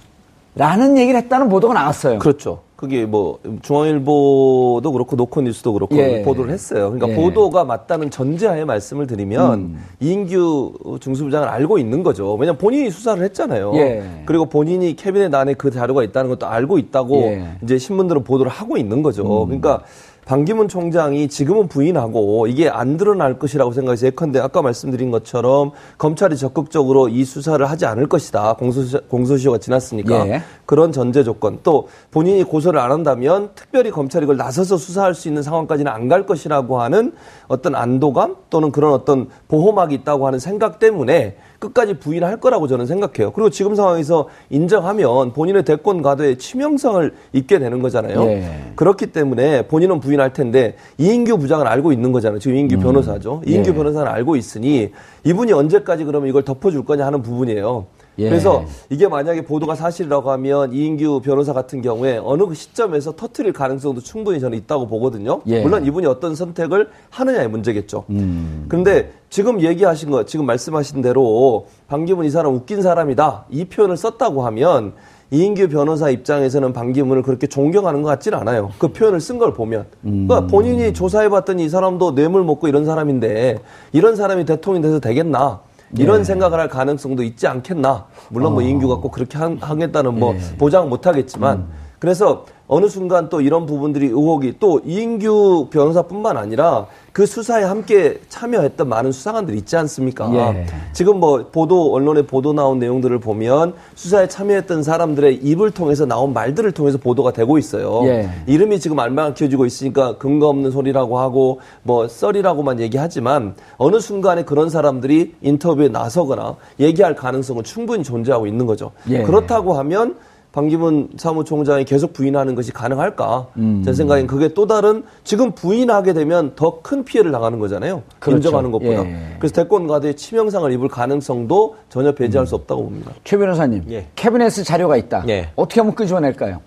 [0.56, 2.20] 라는 얘기를 했다는 보도가 나왔어요.
[2.20, 2.62] 그렇죠.
[2.76, 6.22] 그게 뭐 중앙일보도 그렇고 노컷뉴스도 그렇고 예.
[6.24, 6.92] 보도를 했어요.
[6.92, 7.16] 그러니까 예.
[7.16, 12.34] 보도가 맞다는 전제하에 말씀을 드리면 이인규 중수부장을 알고 있는 거죠.
[12.34, 13.72] 왜냐하면 본인이 수사를 했잖아요.
[13.76, 14.04] 예.
[14.26, 17.36] 그리고 본인이 캐비넷 안에 그 자료가 있다는 것도 알고 있다고 예.
[17.38, 17.58] 음.
[17.64, 19.46] 이제 신문들은 보도를 하고 있는 거죠.
[19.46, 19.82] 그러니까
[20.26, 27.10] 반기문 총장이 지금은 부인하고 이게 안 드러날 것이라고 생각해서 예컨대 아까 말씀드린 것처럼 검찰이 적극적으로
[27.10, 28.54] 이 수사를 하지 않을 것이다.
[28.54, 30.42] 공소시, 공소시효가 지났으니까 예.
[30.66, 35.44] 그런 전제 조건 또 본인이 고소를 안 한다면 특별히 검찰이 이걸 나서서 수사할 수 있는
[35.44, 37.14] 상황까지는 안 갈 것이라고 하는
[37.48, 41.36] 어떤 안도감 또는 그런 어떤 보호막이 있다고 하는 생각 때문에
[41.66, 43.32] 끝까지 부인할 거라고 저는 생각해요.
[43.32, 48.24] 그리고 지금 상황에서 인정하면 본인의 대권 가도에 치명성을 입게 되는 거잖아요.
[48.24, 48.72] 예.
[48.76, 52.40] 그렇기 때문에 본인은 부인할 텐데 이인규 부장은 알고 있는 거잖아요.
[52.40, 53.42] 지금 이인규 변호사죠.
[53.46, 53.74] 이인규 예.
[53.74, 54.92] 변호사는 알고 있으니
[55.24, 57.86] 이분이 언제까지 그러면 이걸 덮어줄 거냐 하는 부분이에요.
[58.18, 58.30] 예.
[58.30, 64.02] 그래서 이게 만약에 보도가 사실이라고 하면 이인규 변호사 같은 경우에 어느 그 시점에서 터트릴 가능성도
[64.02, 65.42] 충분히 저는 있다고 보거든요.
[65.48, 65.62] 예.
[65.62, 68.06] 물론 이분이 어떤 선택을 하느냐의 문제겠죠.
[68.10, 68.66] 음.
[68.70, 73.46] 그런데 지금 얘기하신 거, 지금 말씀하신 대로 반기문 이 사람 웃긴 사람이다.
[73.50, 74.94] 이 표현을 썼다고 하면
[75.32, 78.72] 이인규 변호사 입장에서는 반기문을 그렇게 존경하는 것 같지는 않아요.
[78.78, 79.88] 그 표현을 쓴 걸 보면.
[80.06, 80.28] 음.
[80.28, 83.58] 그러니까 본인이 조사해봤더니 이 사람도 뇌물 먹고 이런 사람인데
[83.92, 85.62] 이런 사람이 대통령이 돼서 되겠나.
[85.98, 86.24] 이런 네.
[86.24, 88.06] 생각을 할 가능성도 있지 않겠나.
[88.30, 90.34] 물론 뭐 이인규가 꼭 그렇게 하, 하겠다는 뭐 어.
[90.34, 90.58] 네.
[90.58, 91.68] 보장 못 하겠지만.
[92.00, 98.90] 그래서 어느 순간 또 이런 부분들이 의혹이 또 이인규 변호사뿐만 아니라 그 수사에 함께 참여했던
[98.90, 100.30] 많은 수사관들이 있지 않습니까?
[100.34, 100.66] 예.
[100.92, 106.72] 지금 뭐 보도 언론에 보도 나온 내용들을 보면 수사에 참여했던 사람들의 입을 통해서 나온 말들을
[106.72, 108.02] 통해서 보도가 되고 있어요.
[108.06, 108.30] 예.
[108.48, 115.36] 이름이 지금 알망켜지고 있으니까 근거 없는 소리라고 하고 뭐 썰이라고만 얘기하지만 어느 순간에 그런 사람들이
[115.42, 118.92] 인터뷰에 나서거나 얘기할 가능성은 충분히 존재하고 있는 거죠.
[119.10, 119.22] 예.
[119.22, 120.16] 그렇다고 하면
[120.66, 123.48] 반기문 사무총장이 계속 부인하는 것이 가능할까?
[123.58, 123.82] 음.
[123.84, 128.04] 제 생각엔 그게 또 다른 지금 부인하게 되면 더 큰 피해를 당하는 거잖아요.
[128.20, 128.38] 그렇죠.
[128.38, 129.06] 인정하는 것보다.
[129.06, 129.36] 예.
[129.40, 133.12] 그래서 대권 가도에 치명상을 입을 가능성도 전혀 배제할 수 없다고 봅니다.
[133.24, 134.06] 최 변호사님, 예.
[134.16, 135.26] 캐비넷에 자료가 있다.
[135.28, 135.50] 예.
[135.56, 136.62] 어떻게 하면 끄집어낼까요?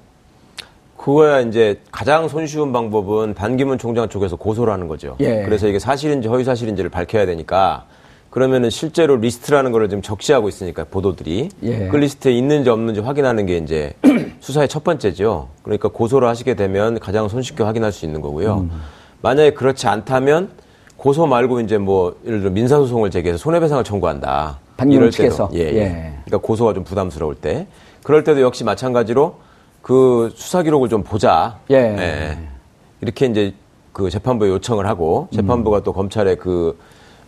[0.97, 5.17] 그거야 이제 가장 손쉬운 방법은 반기문 총장 쪽에서 고소를 하는 거죠.
[5.21, 5.43] 예.
[5.45, 7.85] 그래서 이게 사실인지 허위 사실인지를 밝혀야 되니까
[8.39, 11.89] 그러면은 실제로 리스트라는 거를 지금 적시하고 있으니까 보도들이 예.
[11.89, 13.95] 그 리스트에 있는지 없는지 확인하는 게 이제
[14.39, 15.49] 수사의 첫 번째죠.
[15.65, 18.59] 그러니까 고소를 하시게 되면 가장 손쉽게 확인할 수 있는 거고요.
[18.59, 18.71] 음.
[19.23, 20.51] 만약에 그렇지 않다면
[20.97, 24.61] 고소 말고 이제 뭐 예를 들어 민사 소송을 제기해서 손해배상을 청구한다.
[24.85, 25.11] 이럴 때도.
[25.11, 25.51] 측에서?
[25.55, 25.77] 예, 예.
[25.77, 26.13] 예.
[26.25, 27.67] 그러니까 고소가 좀 부담스러울 때
[28.05, 29.35] 그럴 때도 역시 마찬가지로
[29.83, 31.59] 그 수사 기록을 좀 보자.
[31.73, 32.39] 예.
[33.01, 33.53] 이렇게 이제
[33.93, 36.79] 그 재판부에 요청을 하고 재판부가 또 검찰에 그,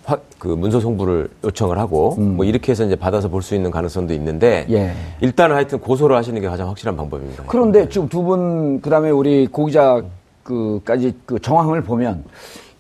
[0.04, 4.12] 화- 그 문서 송부를 요청을 하고 뭐 이렇게 해서 이제 받아서 볼 수 있는 가능성도
[4.14, 4.92] 있는데 예.
[5.20, 7.44] 일단은 하여튼 고소를 하시는 게 가장 확실한 방법입니다.
[7.46, 10.02] 그런데 지금 두 분, 그 다음에 우리 고기자
[10.42, 12.24] 그까지 그 정황을 보면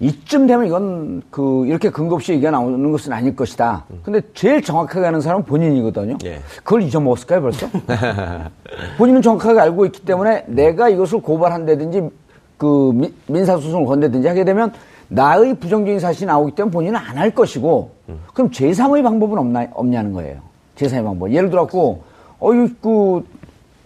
[0.00, 3.84] 이쯤 되면 이건 그 이렇게 근거 없이 얘기가 나오는 것은 아닐 것이다.
[4.02, 6.16] 근데 제일 정확하게 아는 사람은 본인이거든요.
[6.24, 6.40] 예.
[6.64, 7.68] 그걸 잊어먹었을까요, 벌써?
[8.98, 12.08] 본인은 정확하게 알고 있기 때문에 내가 이것을 고발한다든지
[12.56, 14.72] 그 민- 민사소송을 건다든지 하게 되면
[15.12, 17.90] 나의 부정적인 사실이 나오기 때문에 본인은 안 할 것이고
[18.32, 20.38] 그럼 제3의 방법은 없나, 없냐는 거예요.
[20.76, 21.30] 제3의 방법.
[21.32, 22.02] 예를 들어갖고,
[22.38, 23.24] 어이, 그,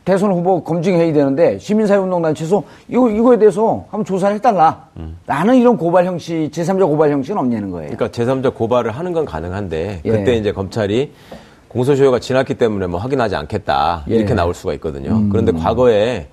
[0.04, 4.88] 대선 후보 검증해야 되는데 시민사회운동단체에서 이거, 이거에 대해서 한번 조사를 해달라.
[5.26, 7.90] 라는 이런 고발 형식, 제3자 고발 형식은 없냐는 거예요.
[7.96, 10.10] 그러니까 제3자 고발을 하는 건 가능한데 예.
[10.10, 11.12] 그때 이제 검찰이
[11.68, 14.12] 공소시효가 지났기 때문에 뭐 확인하지 않겠다 예.
[14.14, 14.18] 음.
[14.18, 15.28] 이렇게 나올 수가 있거든요.
[15.30, 16.28] 그런데 과거에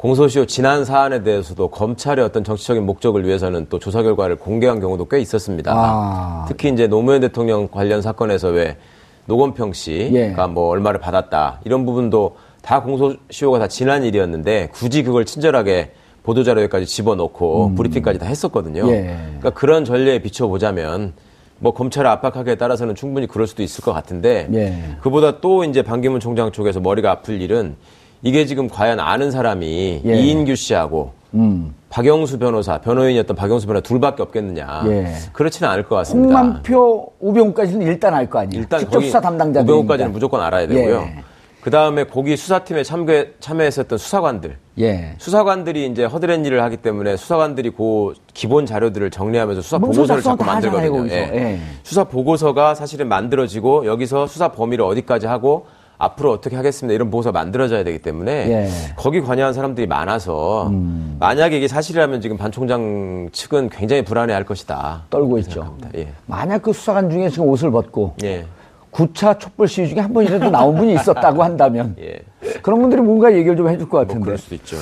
[0.00, 5.20] 공소시효 지난 사안에 대해서도 검찰의 어떤 정치적인 목적을 위해서는 또 조사 결과를 공개한 경우도 꽤
[5.20, 5.74] 있었습니다.
[5.76, 6.46] 아.
[6.48, 8.78] 특히 이제 노무현 대통령 관련 사건에서 왜
[9.26, 10.34] 노건평 씨가 예.
[10.48, 17.74] 뭐 얼마를 받았다 이런 부분도 다 공소시효가 다 지난 일이었는데 굳이 그걸 친절하게 보도자료에까지 집어넣고
[17.74, 18.84] 브리핑까지 다 했었거든요.
[18.84, 18.88] 음.
[18.88, 19.16] 예.
[19.26, 21.12] 그러니까 그런 전례에 비춰보자면
[21.58, 24.96] 뭐 검찰을 압박하기에 따라서는 충분히 그럴 수도 있을 것 같은데 예.
[25.02, 27.76] 그보다 또 이제 반기문 총장 쪽에서 머리가 아플 일은
[28.22, 30.14] 이게 지금 과연 아는 사람이 예.
[30.14, 31.74] 이인규 씨하고 음.
[31.88, 34.82] 박영수 변호사, 변호인이었던 박영수 변호사 둘밖에 없겠느냐.
[34.86, 35.12] 예.
[35.32, 36.36] 그렇지는 않을 것 같습니다.
[36.38, 38.60] 홍만표, 우병우까지는 일단 알 거 아니에요.
[38.62, 39.68] 일단 직접 수사 담당자들.
[39.72, 40.96] 우병우까지는 무조건 알아야 되고요.
[41.00, 41.24] 예.
[41.62, 44.56] 그 다음에 거기 수사팀에 참여, 참여했었던 수사관들.
[44.78, 45.14] 예.
[45.18, 50.92] 수사관들이 이제 허드렛 일을 하기 때문에 수사관들이 그 기본 자료들을 정리하면서 수사 보고서를 자꾸 만들거든요.
[50.92, 51.16] 거기서.
[51.16, 51.58] 예.
[51.82, 55.66] 수사 보고서가 사실은 만들어지고 여기서 수사 범위를 어디까지 하고
[56.00, 58.66] 앞으로 어떻게 하겠습니다 이런 보고서 가 만들어져야 되기 때문에 예.
[58.66, 58.88] 음.
[58.96, 60.72] 거기 관여한 사람들이 많아서
[61.20, 65.04] 만약에 이게 사실이라면 지금 반 총장 측은 굉장히 불안해할 것이다.
[65.10, 65.76] 떨고 있죠.
[65.94, 66.08] 예.
[66.26, 68.46] 만약 그 수사관 중에 지금 옷을 벗고 예.
[68.92, 72.20] 9차 촛불 시위 중에 한 번이라도 나온 분이 있었다고 한다면 예.
[72.62, 74.24] 그런 분들이 뭔가 얘기를 좀 해줄 것뭐 같은데.
[74.24, 74.76] 그럴 수도 있죠.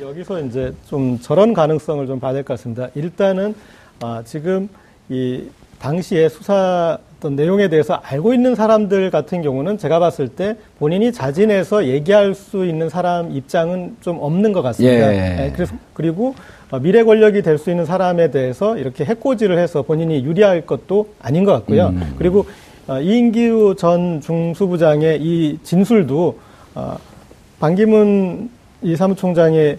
[0.00, 0.02] 예.
[0.08, 2.88] 여기서 이제 좀 저런 가능성을 좀 봐야 될 것 같습니다.
[2.94, 3.54] 일단은
[4.00, 4.68] 아, 지금
[5.10, 5.44] 이
[5.80, 11.86] 당시에 수사 어떤 내용에 대해서 알고 있는 사람들 같은 경우는 제가 봤을 때 본인이 자진해서
[11.86, 15.12] 얘기할 수 있는 사람 입장은 좀 없는 것 같습니다.
[15.14, 15.18] 예.
[15.36, 16.34] 네, 그래서 그리고
[16.70, 21.42] 어, 미래 권력이 될 수 있는 사람에 대해서 이렇게 해코지를 해서 본인이 유리할 것도 아닌
[21.44, 21.92] 것 같고요.
[22.18, 22.46] 그리고
[22.86, 26.38] 어, 이인규 전 중수부장의 이 진술도
[26.76, 26.96] 어,
[27.58, 28.48] 반기문
[28.82, 29.78] 이 사무총장의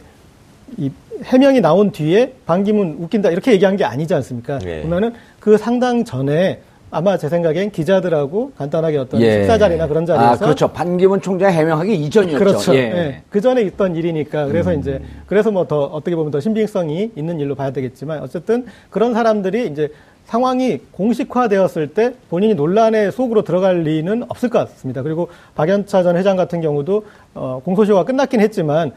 [0.78, 0.92] 이
[1.24, 4.60] 해명이 나온 뒤에 반기문 웃긴다 이렇게 얘기한 게 아니지 않습니까?
[4.66, 4.82] 예.
[4.82, 9.34] 보면은 그 상당 전에 아마 제 생각엔 기자들하고 간단하게 어떤 예.
[9.42, 10.70] 식사 자리나 그런 자리에서 아, 그렇죠.
[10.70, 12.40] 반기문 총장 해명하기 이전이었죠.
[12.40, 12.74] 그렇죠.
[12.74, 12.80] 예.
[12.80, 13.22] 예.
[13.30, 14.80] 그 전에 있던 일이니까 그래서 음.
[14.80, 19.68] 이제 그래서 뭐 더 어떻게 보면 더 신빙성이 있는 일로 봐야 되겠지만 어쨌든 그런 사람들이
[19.68, 19.90] 이제
[20.26, 25.04] 상황이 공식화되었을 때 본인이 논란의 속으로 들어갈 리는 없을 것 같습니다.
[25.04, 27.06] 그리고 박연차 전 회장 같은 경우도
[27.36, 28.94] 어, 공소시효가 끝났긴 했지만 어,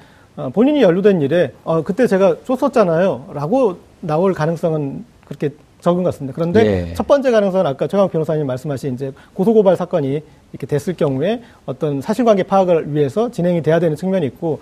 [0.52, 6.34] 본인이 연루된 일에 어, 그때 제가 쫓았잖아요.라고 나올 가능성은 그렇게 적은 것 같습니다.
[6.34, 6.94] 그런데 예.
[6.94, 12.44] 첫 번째 가능성은 아까 최강 변호사님 말씀하신 이제 고소고발 사건이 이렇게 됐을 경우에 어떤 사실관계
[12.44, 14.60] 파악을 위해서 진행이 돼야 되는 측면이 있고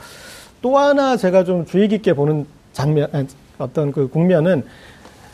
[0.63, 3.09] 또 하나 제가 좀 주의 깊게 보는 장면,
[3.59, 4.65] 어떤 그 국면은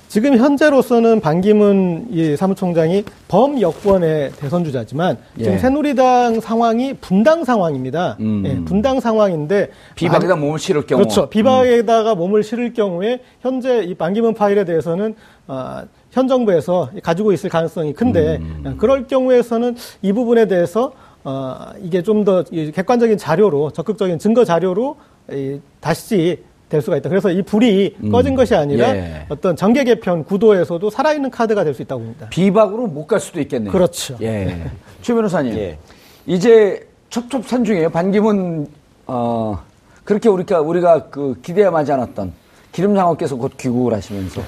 [0.08, 5.58] 지금 현재로서는 반기문 이 사무총장이 범여권의 대선 주자지만 지금 예.
[5.58, 8.16] 새누리당 상황이 분당 상황입니다.
[8.20, 8.42] 음.
[8.46, 11.00] 예, 분당 상황인데 비박에다 몸을 실을 경우.
[11.02, 11.28] 그렇죠.
[11.28, 15.16] 비박에다가 몸을 실을 경우에 현재 이 반기문 파일에 대해서는
[15.48, 18.76] 아, 현 정부에서 가지고 있을 가능성이 큰데 음.
[18.78, 20.92] 그럴 경우에서는 이 부분에 대해서
[21.24, 24.96] 어, 이게 좀 더 객관적인 자료로 적극적인 증거 자료로
[25.32, 26.42] 이, 다시
[26.76, 27.08] 될 수가 있다.
[27.08, 29.26] 그래서 이 불이 꺼진 것이 아니라 예.
[29.30, 32.28] 어떤 정계 개편 구도에서도 살아있는 카드가 될 수 있다고 봅니다.
[32.28, 33.72] 비박으로 못 갈 수도 있겠네요.
[33.72, 34.16] 그렇죠.
[34.20, 34.70] 예.
[35.00, 35.54] 최 변호사님.
[35.56, 35.78] 예.
[36.26, 37.88] 이제 첩첩산중이에요.
[37.90, 38.66] 반기문,
[39.06, 39.58] 어,
[40.04, 42.32] 그렇게 우리가, 우리가 그 기대하지 않았던
[42.72, 44.42] 기름장어께서 곧 귀국을 하시면서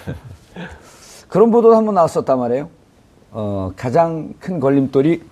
[1.28, 2.68] 그런 보도 한번 나왔었단 말이에요.
[3.30, 5.22] 어, 가장 큰 걸림돌이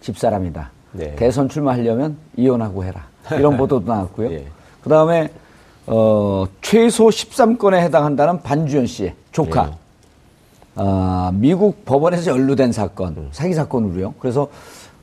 [0.00, 0.70] 집사람이다.
[0.92, 1.14] 네.
[1.16, 3.06] 대선 출마하려면 이혼하고 해라.
[3.32, 4.32] 이런 보도도 나왔고요.
[4.32, 4.44] 예.
[4.82, 5.28] 그 다음에
[5.92, 9.70] 어, 최소 13건에 해당한다는 반주현 씨의 조카.
[9.72, 9.80] 예.
[10.76, 14.14] 아, 미국 법원에서 연루된 사건, 사기 사건으로요.
[14.20, 14.48] 그래서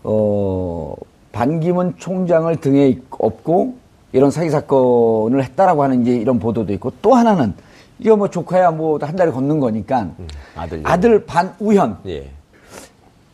[0.04, 0.96] 어,
[1.34, 3.76] 반기문 총장을 등에 업고
[4.14, 7.54] 이런 사기 사건을 했다라고 하는 이제 이런 보도도 있고 또 하나는
[8.00, 10.10] 이거 뭐 조카야 뭐 한 달에 걷는 거니까
[10.56, 10.82] 아들.
[10.86, 12.30] 아들 반우현 예.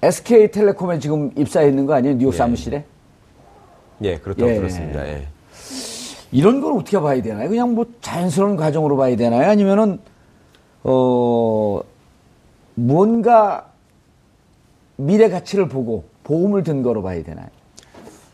[0.01, 2.15] SK텔레콤에 지금 입사해 있는 거 아니에요?
[2.17, 2.83] 뉴욕 사무실에?
[4.01, 4.55] 예, 그렇다고 예.
[4.55, 5.07] 들었습니다.
[5.07, 5.27] 예.
[6.33, 7.47] 이런 걸 어떻게 봐야 되나요?
[7.47, 9.49] 그냥 뭐 자연스러운 과정으로 봐야 되나요?
[9.49, 9.99] 아니면은
[10.83, 11.79] 어
[12.75, 13.65] 뭔가
[14.97, 17.47] 미래 가치를 보고 보험을 든 거로 봐야 되나요?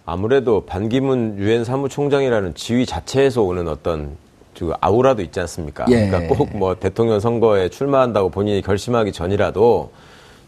[0.06, 4.18] 아무래도 반기문 유엔 사무총장이라는 지위 자체에서 오는 어떤
[4.58, 5.86] 그 아우라도 있지 않습니까?
[5.90, 6.08] 예.
[6.10, 9.92] 그러니까 꼭 뭐 대통령 선거에 출마한다고 본인이 결심하기 전이라도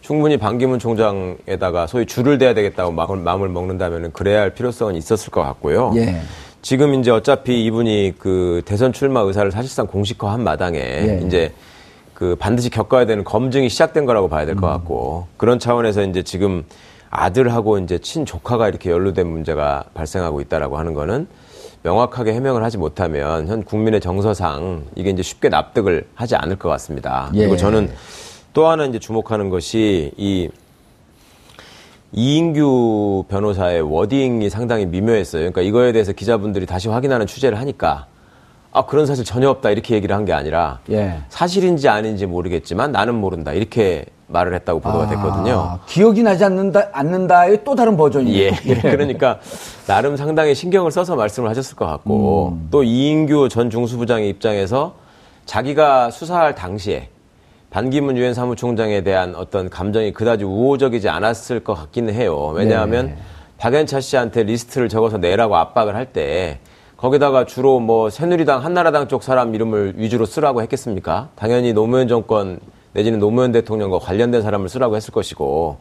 [0.02, 5.42] 충분히 반기문 총장에다가 소위 줄을 대야 되겠다고 마음을, 마음을 먹는다면 그래야 할 필요성은 있었을 것
[5.44, 5.94] 같고요.
[5.96, 6.22] 예.
[6.62, 11.24] 지금 이제 어차피 이분이 그 대선 출마 의사를 사실상 공식화한 마당에 예.
[11.26, 11.54] 이제
[12.14, 16.64] 그 반드시 겪어야 되는 검증이 시작된 거라고 봐야 될것 같고 그런 차원에서 이제 지금
[17.10, 21.28] 아들하고 이제 친조카가 이렇게 연루된 문제가 발생하고 있다라고 하는 거는
[21.84, 27.32] 명확하게 해명을 하지 못하면 현 국민의 정서상 이게 이제 쉽게 납득을 하지 않을 것 같습니다.
[27.34, 27.40] 예.
[27.40, 27.90] 그리고 저는
[28.54, 30.50] 또 하나 이제 주목하는 것이 이
[32.14, 35.42] 이인규 변호사의 워딩이 상당히 미묘했어요.
[35.42, 38.08] 그러니까 이거에 대해서 기자분들이 다시 확인하는 취재를 하니까
[38.74, 41.20] 아 그런 사실 전혀 없다 이렇게 얘기를 한 게 아니라 예.
[41.30, 45.52] 사실인지 아닌지 모르겠지만 나는 모른다 이렇게 말을 했다고 보도가 됐거든요.
[45.60, 48.54] 아, 기억이 나지 않는다, 않는다의 또 다른 버전이에요.
[48.66, 48.76] 예.
[48.80, 49.40] 그러니까
[49.88, 54.96] 나름 상당히 신경을 써서 말씀을 하셨을 것 같고 또 이인규 전 중수부장의 입장에서
[55.46, 57.10] 자기가 수사할 당시에
[57.72, 62.48] 반기문 유엔 사무총장에 대한 어떤 감정이 그다지 우호적이지 않았을 것 같기는 해요.
[62.54, 63.18] 왜냐하면 네.
[63.58, 66.60] 박연차 씨한테 리스트를 적어서 내라고 압박을 할 때
[66.98, 71.30] 거기다가 주로 뭐 새누리당, 한나라당 쪽 사람 이름을 위주로 쓰라고 했겠습니까?
[71.36, 72.60] 당연히 노무현 정권
[72.94, 75.78] 내지는 노무현 대통령과 관련된 사람을 쓰라고 했을 것이고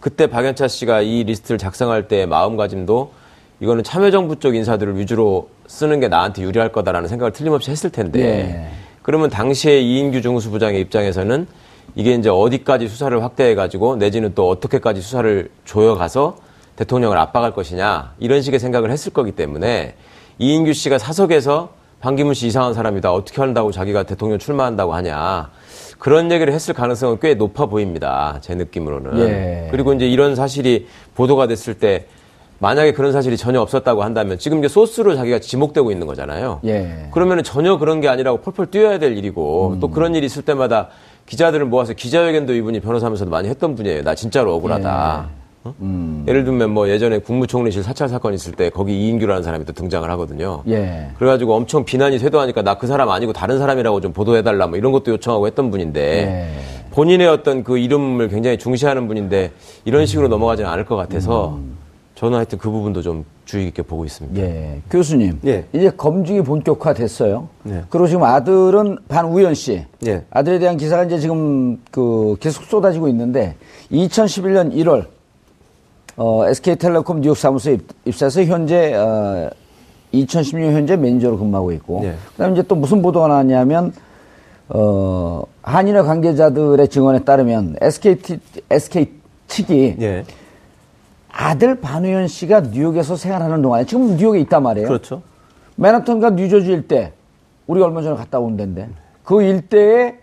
[0.00, 3.12] 그때 박연차 씨가 이 리스트를 작성할 때의 마음가짐도
[3.60, 8.83] 이거는 참여정부 쪽 인사들을 위주로 쓰는 게 나한테 유리할 거다라는 생각을 틀림없이 했을 텐데 예.
[9.04, 11.46] 그러면 당시에 이인규 중수부장의 입장에서는
[11.94, 16.36] 이게 이제 어디까지 수사를 확대해가지고 내지는 또 어떻게까지 수사를 조여가서
[16.76, 19.94] 대통령을 압박할 것이냐 이런 식의 생각을 했을 거기 때문에
[20.38, 25.50] 이인규 씨가 사석에서 반기문 씨 이상한 사람이다 어떻게 한다고 자기가 대통령 출마한다고 하냐
[25.98, 29.68] 그런 얘기를 했을 가능성은 꽤 높아 보입니다 제 느낌으로는 예.
[29.70, 32.06] 그리고 이제 이런 사실이 보도가 됐을 때
[32.64, 36.60] 만약에 그런 사실이 전혀 없었다고 한다면 지금 이제 소스로 자기가 지목되고 있는 거잖아요.
[36.64, 37.08] 예.
[37.10, 40.88] 그러면 전혀 그런 게 아니라고 펄펄 뛰어야 될 일이고 또 그런 일이 있을 때마다
[41.26, 44.02] 기자들을 모아서 기자회견도 이분이 변호사면서도 많이 했던 분이에요.
[44.02, 45.28] 나 진짜로 억울하다.
[45.64, 45.74] 어?
[46.26, 50.62] 예를 들면 뭐 예전에 국무총리실 사찰 사건 있을 때 거기 이인규라는 사람이 또 등장을 하거든요.
[50.66, 51.10] 예.
[51.18, 55.12] 그래가지고 엄청 비난이 쇄도하니까 나 그 사람 아니고 다른 사람이라고 좀 보도해달라 뭐 이런 것도
[55.12, 56.48] 요청하고 했던 분인데 예.
[56.92, 59.50] 본인의 어떤 그 이름을 굉장히 중시하는 분인데
[59.84, 61.58] 이런 식으로 넘어가지는 않을 것 같아서
[62.24, 64.40] 저는 하여튼 그 부분도 좀 주의 깊게 보고 있습니다.
[64.40, 64.80] 예.
[64.90, 65.40] 교수님.
[65.44, 65.66] 예.
[65.74, 67.48] 이제 검증이 본격화됐어요.
[67.64, 67.82] 네.
[67.90, 69.84] 그리고 지금 아들은 반우현 씨.
[70.06, 70.22] 예.
[70.30, 73.56] 아들에 대한 기사가 이제 지금 그 계속 쏟아지고 있는데
[73.92, 75.04] 2011년 1월
[76.16, 79.50] 어, SK텔레콤 뉴욕 사무소에 입- 입사해서 현재 어,
[80.14, 82.14] 2016년 현재 매니저로 근무하고 있고 예.
[82.32, 83.92] 그다음에 이제 또 무슨 보도가 나왔냐면
[84.70, 88.16] 어, 한인회 관계자들의 증언에 따르면 SK
[88.70, 89.12] SK
[89.46, 90.24] 측이 예.
[91.36, 94.86] 아들 반우현 씨가 뉴욕에서 생활하는 동안에 지금 뉴욕에 있단 말이에요.
[94.88, 95.22] 그렇죠.
[95.76, 97.12] 맨하탄과 뉴저지 일대
[97.66, 98.88] 우리가 얼마 전에 갔다 온 데인데
[99.24, 100.18] 그 일대에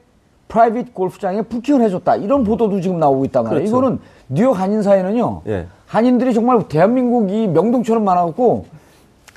[0.47, 3.59] private 골프장에 부킹을 해줬다 이런 보도도 지금 나오고 있단 말이에요.
[3.65, 3.77] 그렇죠.
[3.77, 5.41] 이거는 뉴욕 한인 사회는요.
[5.47, 5.67] 예.
[5.87, 8.65] 한인들이 정말 대한민국의 명동처럼 많아갖고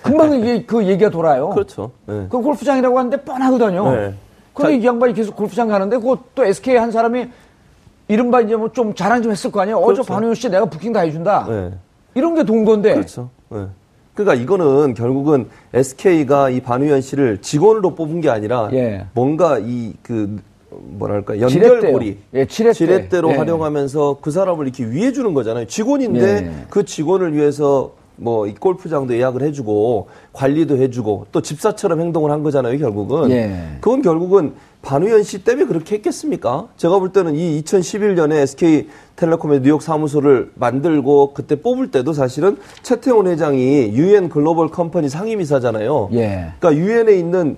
[0.02, 1.50] 금방 이게 그 얘기가 돌아요.
[1.50, 1.90] 그렇죠.
[2.08, 2.26] 예.
[2.28, 3.90] 그 골프장이라고 하는데 뻔하거든요.
[3.92, 4.14] 네.
[4.52, 7.26] 근데 자- 이 양반이 계속 골프장 가는데 그것도 SK 한 사람이
[8.14, 9.76] 이른바 이제 뭐 좀 자랑 좀 했을 거 아니에요.
[9.78, 10.04] 어저 그렇죠.
[10.04, 11.46] 반우현 씨 내가 부킹 다 해준다.
[11.50, 11.72] 예.
[12.14, 12.94] 이런 게 돈 건데.
[12.94, 13.28] 그렇죠.
[13.52, 13.66] 예.
[14.14, 19.06] 그러니까 이거는 결국은 SK가 이 반우현 씨를 직원으로 뽑은 게 아니라 예.
[19.14, 21.38] 뭔가 이 그 뭐랄까.
[21.40, 23.20] 연결고리 예, 지렛대.
[23.20, 23.34] 로 예.
[23.36, 25.66] 활용하면서 그 사람을 이렇게 위해 주는 거잖아요.
[25.66, 26.66] 직원인데 예.
[26.70, 32.78] 그 직원을 위해서 뭐 이 골프장도 예약을 해주고 관리도 해주고 또 집사처럼 행동을 한 거잖아요.
[32.78, 33.78] 결국은 예.
[33.80, 36.68] 그건 결국은 반우현 씨 때문에 그렇게 했겠습니까?
[36.76, 43.26] 제가 볼 때는 이 2011년에 SK 텔레콤의 뉴욕 사무소를 만들고 그때 뽑을 때도 사실은 최태원
[43.26, 46.10] 회장이 유엔 글로벌 컴퍼니 상임이사잖아요.
[46.12, 46.52] 예.
[46.60, 47.56] 그러니까 유엔에 있는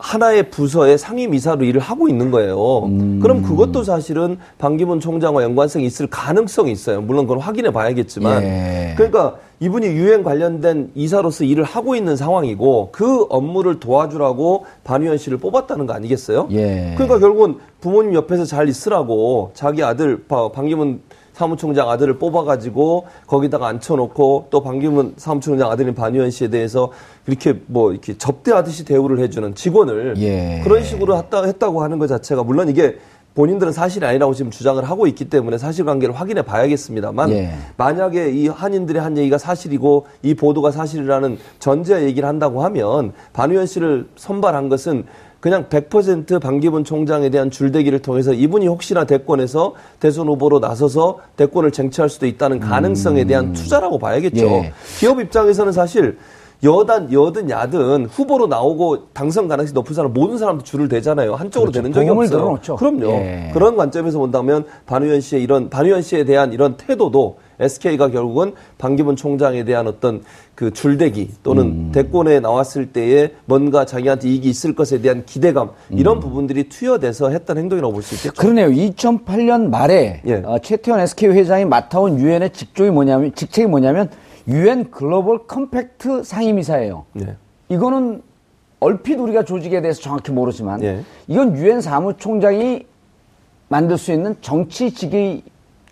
[0.00, 2.84] 하나의 부서의 상임이사로 일을 하고 있는 거예요.
[2.86, 3.20] 음.
[3.22, 7.02] 그럼 그것도 사실은 반기문 총장과 연관성이 있을 가능성이 있어요.
[7.02, 8.42] 물론 그건 확인해 봐야겠지만.
[8.42, 8.94] 예.
[8.96, 15.86] 그러니까 이분이 유엔 관련된 이사로서 일을 하고 있는 상황이고 그 업무를 도와주라고 반의원 씨를 뽑았다는
[15.86, 16.48] 거 아니겠어요?
[16.52, 16.94] 예.
[16.96, 21.00] 그러니까 결국은 부모님 옆에서 잘 있으라고 자기 아들 바- 반기문
[21.40, 26.92] 사무총장 아들을 뽑아가지고 거기다가 앉혀놓고 또 반기문 사무총장 아들인 반의원 씨에 대해서
[27.26, 30.60] 이렇게 뭐 이렇게 접대하듯이 대우를 해주는 직원을 예.
[30.62, 32.98] 그런 식으로 했다, 했다고 하는 것 자체가 물론 이게
[33.34, 37.54] 본인들은 사실이 아니라고 지금 주장을 하고 있기 때문에 사실관계를 확인해 봐야겠습니다만 예.
[37.78, 43.64] 만약에 이 한인들의 한 얘기가 사실이고 이 보도가 사실이라는 전제 얘기를 한다고 하면 반 의원
[43.64, 45.04] 씨를 선발한 것은
[45.40, 52.10] 그냥 100% 반기문 총장에 대한 줄대기를 통해서 이분이 혹시나 대권에서 대선 후보로 나서서 대권을 쟁취할
[52.10, 54.46] 수도 있다는 가능성에 대한 투자라고 봐야겠죠.
[54.46, 54.72] 예.
[54.98, 56.18] 기업 입장에서는 사실
[56.62, 61.34] 여단 여든 야든 후보로 나오고 당선 가능성이 높은 사람 모든 사람도 줄을 대잖아요.
[61.34, 62.28] 한쪽으로 되는 적이 없어요.
[62.28, 62.76] 들어놓죠.
[62.76, 63.06] 그럼요.
[63.12, 63.50] 예.
[63.54, 69.64] 그런 관점에서 본다면 반의원 씨의 이런 반의원 씨에 대한 이런 태도도 SK가 결국은 반기문 총장에
[69.64, 70.22] 대한 어떤
[70.54, 71.92] 그 줄대기 또는 음.
[71.92, 76.20] 대권에 나왔을 때에 뭔가 자기한테 이익이 있을 것에 대한 기대감 이런 음.
[76.20, 78.34] 부분들이 투여돼서 했던 행동이라고 볼 수 있겠죠.
[78.40, 78.68] 그러네요.
[78.68, 80.42] 2008년 말에 예.
[80.44, 84.10] 어, 최태원 SK 회장이 맡아온 유엔의 직종이 뭐냐면 직책이 뭐냐면
[84.48, 87.04] 유엔 글로벌 컴팩트 상임이사예요.
[87.12, 87.36] 네.
[87.68, 88.22] 이거는
[88.80, 91.02] 얼핏 우리가 조직에 대해서 정확히 모르지만 예.
[91.28, 92.86] 이건 유엔 사무총장이
[93.68, 95.42] 만들 수 있는 정치직의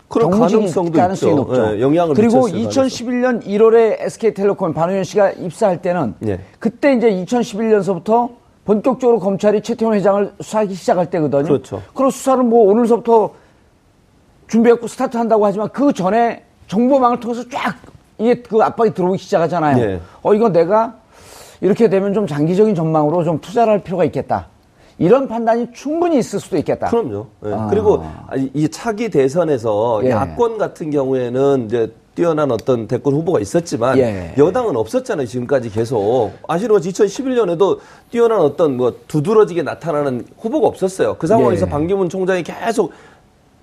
[0.09, 1.43] 그런 가능성도 가능성이 있죠.
[1.43, 1.75] 높죠.
[1.77, 6.39] 예, 영향을 그리고 미쳤을 2011년 1월에 SK텔레콤 반우현 씨가 입사할 때는 예.
[6.57, 8.31] 그때 이제 2011년서부터
[8.65, 11.43] 본격적으로 검찰이 최태원 회장을 수사하기 시작할 때거든요.
[11.43, 11.81] 그렇죠.
[11.93, 13.33] 그럼 수사를 뭐 오늘서부터
[14.47, 17.75] 준비했고 스타트한다고 하지만 그 전에 정보망을 통해서 쫙
[18.17, 19.83] 이게 그 압박이 들어오기 시작하잖아요.
[19.83, 20.01] 예.
[20.23, 20.95] 어 이거 내가
[21.61, 24.47] 이렇게 되면 좀 장기적인 전망으로 좀 투자를 할 필요가 있겠다.
[24.99, 26.87] 이런 판단이 충분히 있을 수도 있겠다.
[26.89, 27.25] 그럼요.
[27.45, 27.53] 예.
[27.53, 27.67] 아.
[27.69, 28.03] 그리고
[28.37, 30.09] 이- 이 차기 대선에서 예.
[30.09, 34.33] 야권 같은 경우에는 이제 뛰어난 어떤 대권 후보가 있었지만 예.
[34.37, 35.25] 여당은 없었잖아요.
[35.25, 37.79] 지금까지 계속 아시는 것처럼 2011년에도
[38.11, 41.15] 뛰어난 어떤 뭐 두드러지게 나타나는 후보가 없었어요.
[41.17, 41.69] 그 상황에서 예.
[41.69, 42.91] 반기문 총장이 계속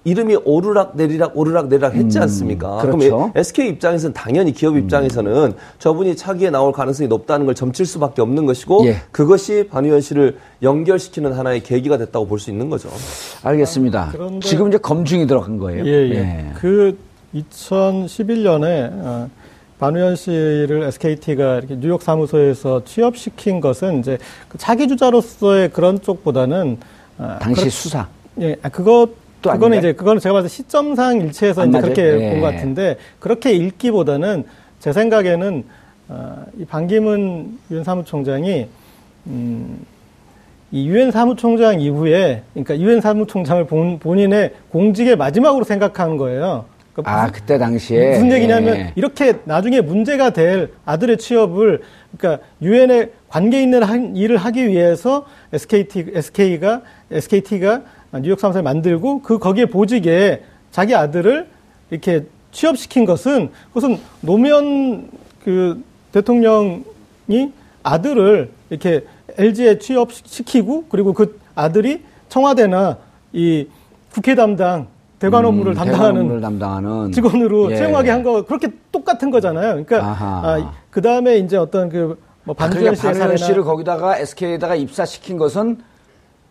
[0.07, 2.77] 이름이 오르락 내리락 오르락 내리락 했지 않습니까?
[2.79, 2.99] 그렇죠.
[2.99, 8.47] 그럼 SK 입장에서는 당연히 기업 입장에서는 저분이 차기에 나올 가능성이 높다는 걸 점칠 수밖에 없는
[8.47, 8.99] 것이고 예.
[9.11, 12.89] 그것이 반의원 씨를 연결시키는 하나의 계기가 됐다고 볼 수 있는 거죠.
[13.43, 14.11] 알겠습니다.
[14.13, 15.85] 그런데- 지금 이제 검증이 들어간 거예요.
[15.85, 16.51] 예, 예.
[16.55, 16.97] 그
[17.35, 19.29] 2011년에 어,
[19.81, 26.79] 반우현 씨를 SKT가 이렇게 뉴욕 사무소에서 취업시킨 것은 이제 그 차기 주자로서의 그런 쪽보다는
[27.19, 28.07] 어, 당시 그렇- 수사.
[28.41, 29.09] 예, 아, 그것
[29.47, 29.91] 또 그거는 아닌가요?
[29.91, 31.95] 이제 그거는 제가 봤을 때 시점상 일치해서 안 이제 맞아요?
[31.95, 32.31] 그렇게 예.
[32.31, 34.45] 본것 같은데 그렇게 읽기보다는
[34.81, 35.65] 제 생각에는
[36.09, 38.67] 어, 이 반기문 유엔 사무총장이
[39.27, 39.85] 음,
[40.71, 46.65] 이 유엔 사무총장 이후에 그러니까 유엔 사무총장을 본, 본인의 공직의 마지막으로 생각하는 거예요.
[46.93, 48.13] 그러니까 아, 그때 당시에.
[48.13, 48.93] 무슨 얘기냐면 예.
[48.95, 51.83] 이렇게 나중에 문제가 될 아들의 취업을
[52.17, 56.81] 그러니까 유엔에 관계 있는 한 일을 하기 위해서 SKT SK가
[57.11, 57.83] SKT가
[58.21, 61.47] 뉴욕 사무소를 만들고 그 거기에 보직에 자기 아들을
[61.91, 65.09] 이렇게 취업시킨 것은 그것은 노무현
[65.45, 67.53] 그 대통령이
[67.83, 69.05] 아들을 이렇게
[69.39, 72.99] LG에 취업시키고 그리고 그 아들이 청와대나
[73.33, 73.67] 이
[74.13, 74.87] 국회 담당
[75.19, 77.77] 대관 업무를 음, 담당하는 업무를 담당하는 직원으로 예.
[77.77, 79.85] 채용하게 한 거 그렇게 똑같은 거잖아요.
[79.85, 79.99] 그러니까.
[80.03, 82.17] 아, 그 다음에 이제 어떤 그뭐
[82.49, 85.79] 아, 반주현 그러니까 사례나 씨를 거기다가 SK에다가 입사시킨 것은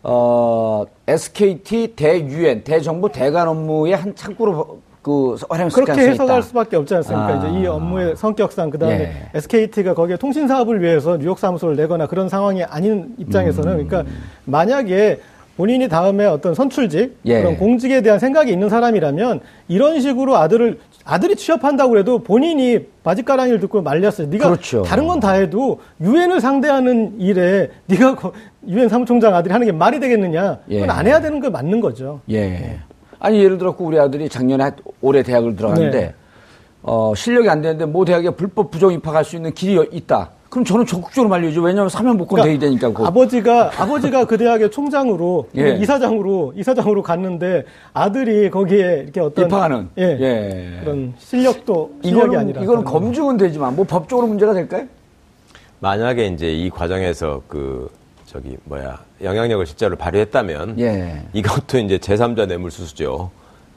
[0.07, 5.35] 어, SKT 대유엔 대정부 대관 업무의 한 창구로 그
[5.73, 6.41] 그렇게 해석할 있다.
[6.41, 7.27] 수밖에 없지 않습니까?
[7.27, 7.37] 아.
[7.37, 9.29] 이제 이 업무의 성격상 그 다음에 예.
[9.33, 13.87] SKT가 거기에 통신 사업을 위해서 뉴욕 사무소를 내거나 그런 상황이 아닌 입장에서는 음.
[13.87, 14.11] 그러니까
[14.45, 15.19] 만약에
[15.57, 17.39] 본인이 다음에 어떤 선출직 예.
[17.41, 19.39] 그런 공직에 대한 생각이 있는 사람이라면
[19.69, 24.27] 이런 식으로 아들을 아들이 취업한다고 해도 본인이 바짓가랑이를 듣고 말렸어요.
[24.27, 24.81] 네가 그렇죠.
[24.83, 28.15] 다른 건 다 해도 유엔을 상대하는 일에 네가
[28.67, 30.59] 유엔 사무총장 아들이 하는 게 말이 되겠느냐?
[30.69, 30.81] 예.
[30.81, 32.19] 그건 안 해야 되는 거 맞는 거죠.
[32.29, 32.79] 예.
[33.19, 36.13] 아니 예를 들어 우리 아들이 작년에 하- 올해 대학을 들어갔는데 네.
[36.83, 40.31] 어, 실력이 안 되는데 모 대학에 불법 부정 입학할 수 있는 길이 있다.
[40.55, 41.61] 그럼 저는 적극적으로 말려줘.
[41.61, 42.87] 왜냐하면 사면 복권 돼야 되니까.
[42.87, 43.05] 그거.
[43.05, 45.75] 아버지가 아버지가 그 대학의 총장으로 예.
[45.75, 49.89] 이사장으로 이사장으로 갔는데 아들이 거기에 이렇게 어떤 입학하는.
[49.97, 50.79] 예, 예.
[50.79, 54.85] 그런 실력도 실력이 아니라 이거는 다른 검증은 되지만 뭐 법적으로 문제가 될까요?
[55.81, 57.89] 만약에 이제 이 과정에서 그
[58.25, 61.21] 저기 뭐야 영향력을 실제로 발휘했다면 예.
[61.33, 63.29] 이것도 이제 제3자 뇌물수수죠.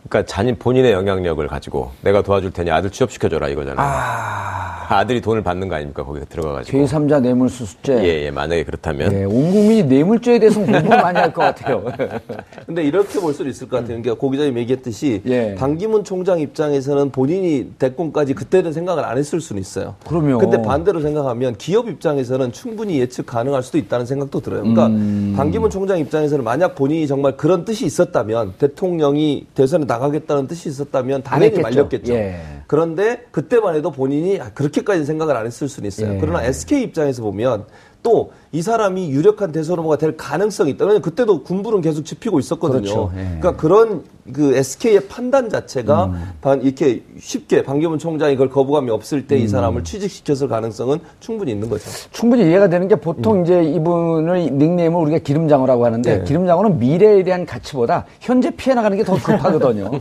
[0.09, 3.77] 그러니까 자신 본인의 영향력을 가지고 내가 도와줄 테니 아들 취업시켜줘라 이거잖아요.
[3.79, 5.05] 아...
[5.07, 6.03] 들이 돈을 받는 거 아닙니까?
[6.03, 6.79] 거기 들어가가지고.
[6.79, 8.03] 제3자 뇌물수수죄.
[8.05, 9.13] 예, 예, 만약에 그렇다면.
[9.13, 11.85] 예, 온 국민이 뇌물죄에 대해서 공부 많이 할 것 같아요.
[12.67, 14.01] 근데 이렇게 볼 수도 있을 것 같아요.
[14.01, 15.55] 그러니까 고 기자님 얘기했듯이 예.
[15.57, 19.97] 반기문 총장 입장에서는 본인이 대권까지 그때는 생각을 안 했을 수는 있어요.
[20.07, 20.39] 그럼요.
[20.39, 24.61] 근데 반대로 생각하면 기업 입장에서는 충분히 예측 가능할 수도 있다는 생각도 들어요.
[24.61, 25.35] 그러니까 음.
[25.37, 31.23] 반기문 총장 입장에서는 만약 본인이 정말 그런 뜻이 있었다면 대통령이 대선에 나 가겠다는 뜻이 있었다면
[31.23, 31.61] 당연히.
[31.61, 32.13] 말렸겠죠.
[32.15, 32.41] 예.
[32.67, 36.15] 그런데 그때만 해도 본인이 아, 그렇게까지 생각을 안 했을 수는 있어요.
[36.15, 36.19] 예.
[36.21, 37.67] 그러나 SK 입장에서 보면
[38.03, 40.85] 또이 사람이 유력한 대선 후보가 될 가능성이 있다.
[40.87, 42.81] 왜냐면 그때도 군부는 계속 지피고 있었거든요.
[42.81, 43.11] 그렇죠.
[43.17, 43.23] 예.
[43.41, 46.31] 그러니까 그런 그 SK의 판단 자체가 음.
[46.41, 49.49] 반- 이렇게 쉽게 반기문 총장이 그걸 거부감이 없을 때이 음.
[49.49, 51.85] 사람을 취직시켰을 가능성은 충분히 있는 거죠.
[52.11, 53.01] 충분히 이해가 되는 게 음.
[53.01, 56.25] 보통 이제 이분을 닉네임을 우리가 기름장어라고 하는데 네.
[56.25, 59.91] 기름장어는 미래에 대한 가치보다 현재 피해 나가는 게 더 급하거든요.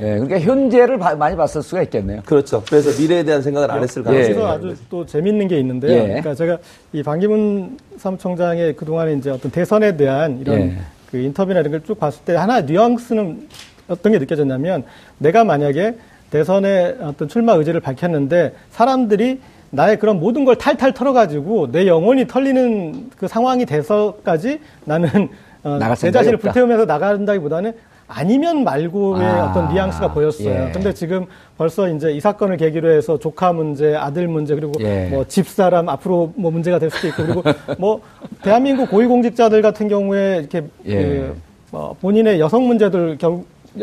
[0.00, 2.22] 예, 그러니까 현재를 바- 많이 봤을 수가 있겠네요.
[2.26, 2.62] 그렇죠.
[2.68, 4.34] 그래서 미래에 대한 생각을 안 했을 가능성이 예.
[4.34, 4.80] 그래서 있는 아주.
[4.90, 5.92] 또 재밌는 게 있는데요.
[5.92, 6.06] 예.
[6.06, 6.58] 그러니까 제가
[6.92, 10.76] 이 반기문 사무총장의 그동안에 이제 어떤 대선에 대한 이런 예.
[11.10, 13.48] 그 인터뷰나 이런 걸 쭉 봤을 때 하나 뉘앙스는
[13.88, 14.84] 어떤 게 느껴졌냐면
[15.18, 15.96] 내가 만약에
[16.30, 19.40] 대선에 어떤 출마 의지를 밝혔는데 사람들이
[19.70, 25.28] 나의 그런 모든 걸 탈탈 털어가지고 내 영혼이 털리는 그 상황이 돼서까지 나는
[25.62, 26.52] 어, 내 자신을 없다.
[26.52, 27.72] 불태우면서 나간다기보다는
[28.06, 30.48] 아니면 말고의 아, 어떤 뉘앙스가 보였어요.
[30.68, 30.70] 예.
[30.72, 31.26] 근데 지금
[31.58, 35.08] 벌써 이제 이 사건을 계기로 해서 조카 문제, 아들 문제, 그리고 예.
[35.10, 37.42] 뭐 집사람 앞으로 뭐 문제가 될 수도 있고 그리고
[37.78, 38.00] 뭐
[38.42, 40.94] 대한민국 고위공직자들 같은 경우에 이렇게 예.
[40.94, 41.36] 그,
[41.72, 43.40] 어, 본인의 여성 문제들 결,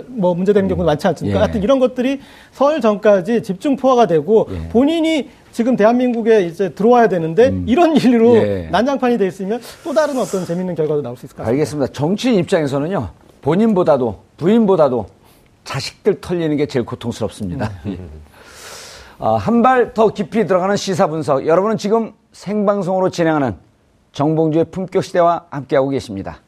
[0.08, 1.38] 뭐 문제되는 경우도 많지 않습니까?
[1.38, 1.42] 예.
[1.42, 2.22] 하여튼 이런 것들이
[2.54, 4.70] 설 전까지 집중 포화가 되고 예.
[4.70, 8.38] 본인이 지금 대한민국에 이제 들어와야 되는데 이런 일로 음.
[8.38, 8.70] 예.
[8.72, 11.52] 난장판이 돼 있으면 또 다른 어떤 재밌는 결과도 나올 수 있을 것 같습니다.
[11.52, 11.92] 알겠습니다.
[11.92, 13.10] 정치인 입장에서는요,
[13.42, 15.08] 본인보다도 부인보다도
[15.66, 17.70] 자식들 털리는 게 제일 고통스럽습니다.
[19.20, 21.46] 아, 한 발 더 깊이 들어가는 시사 분석.
[21.48, 23.56] 여러분은 지금 생방송으로 진행하는
[24.12, 26.40] 정봉주의 품격 시대와 함께하고 계십니다.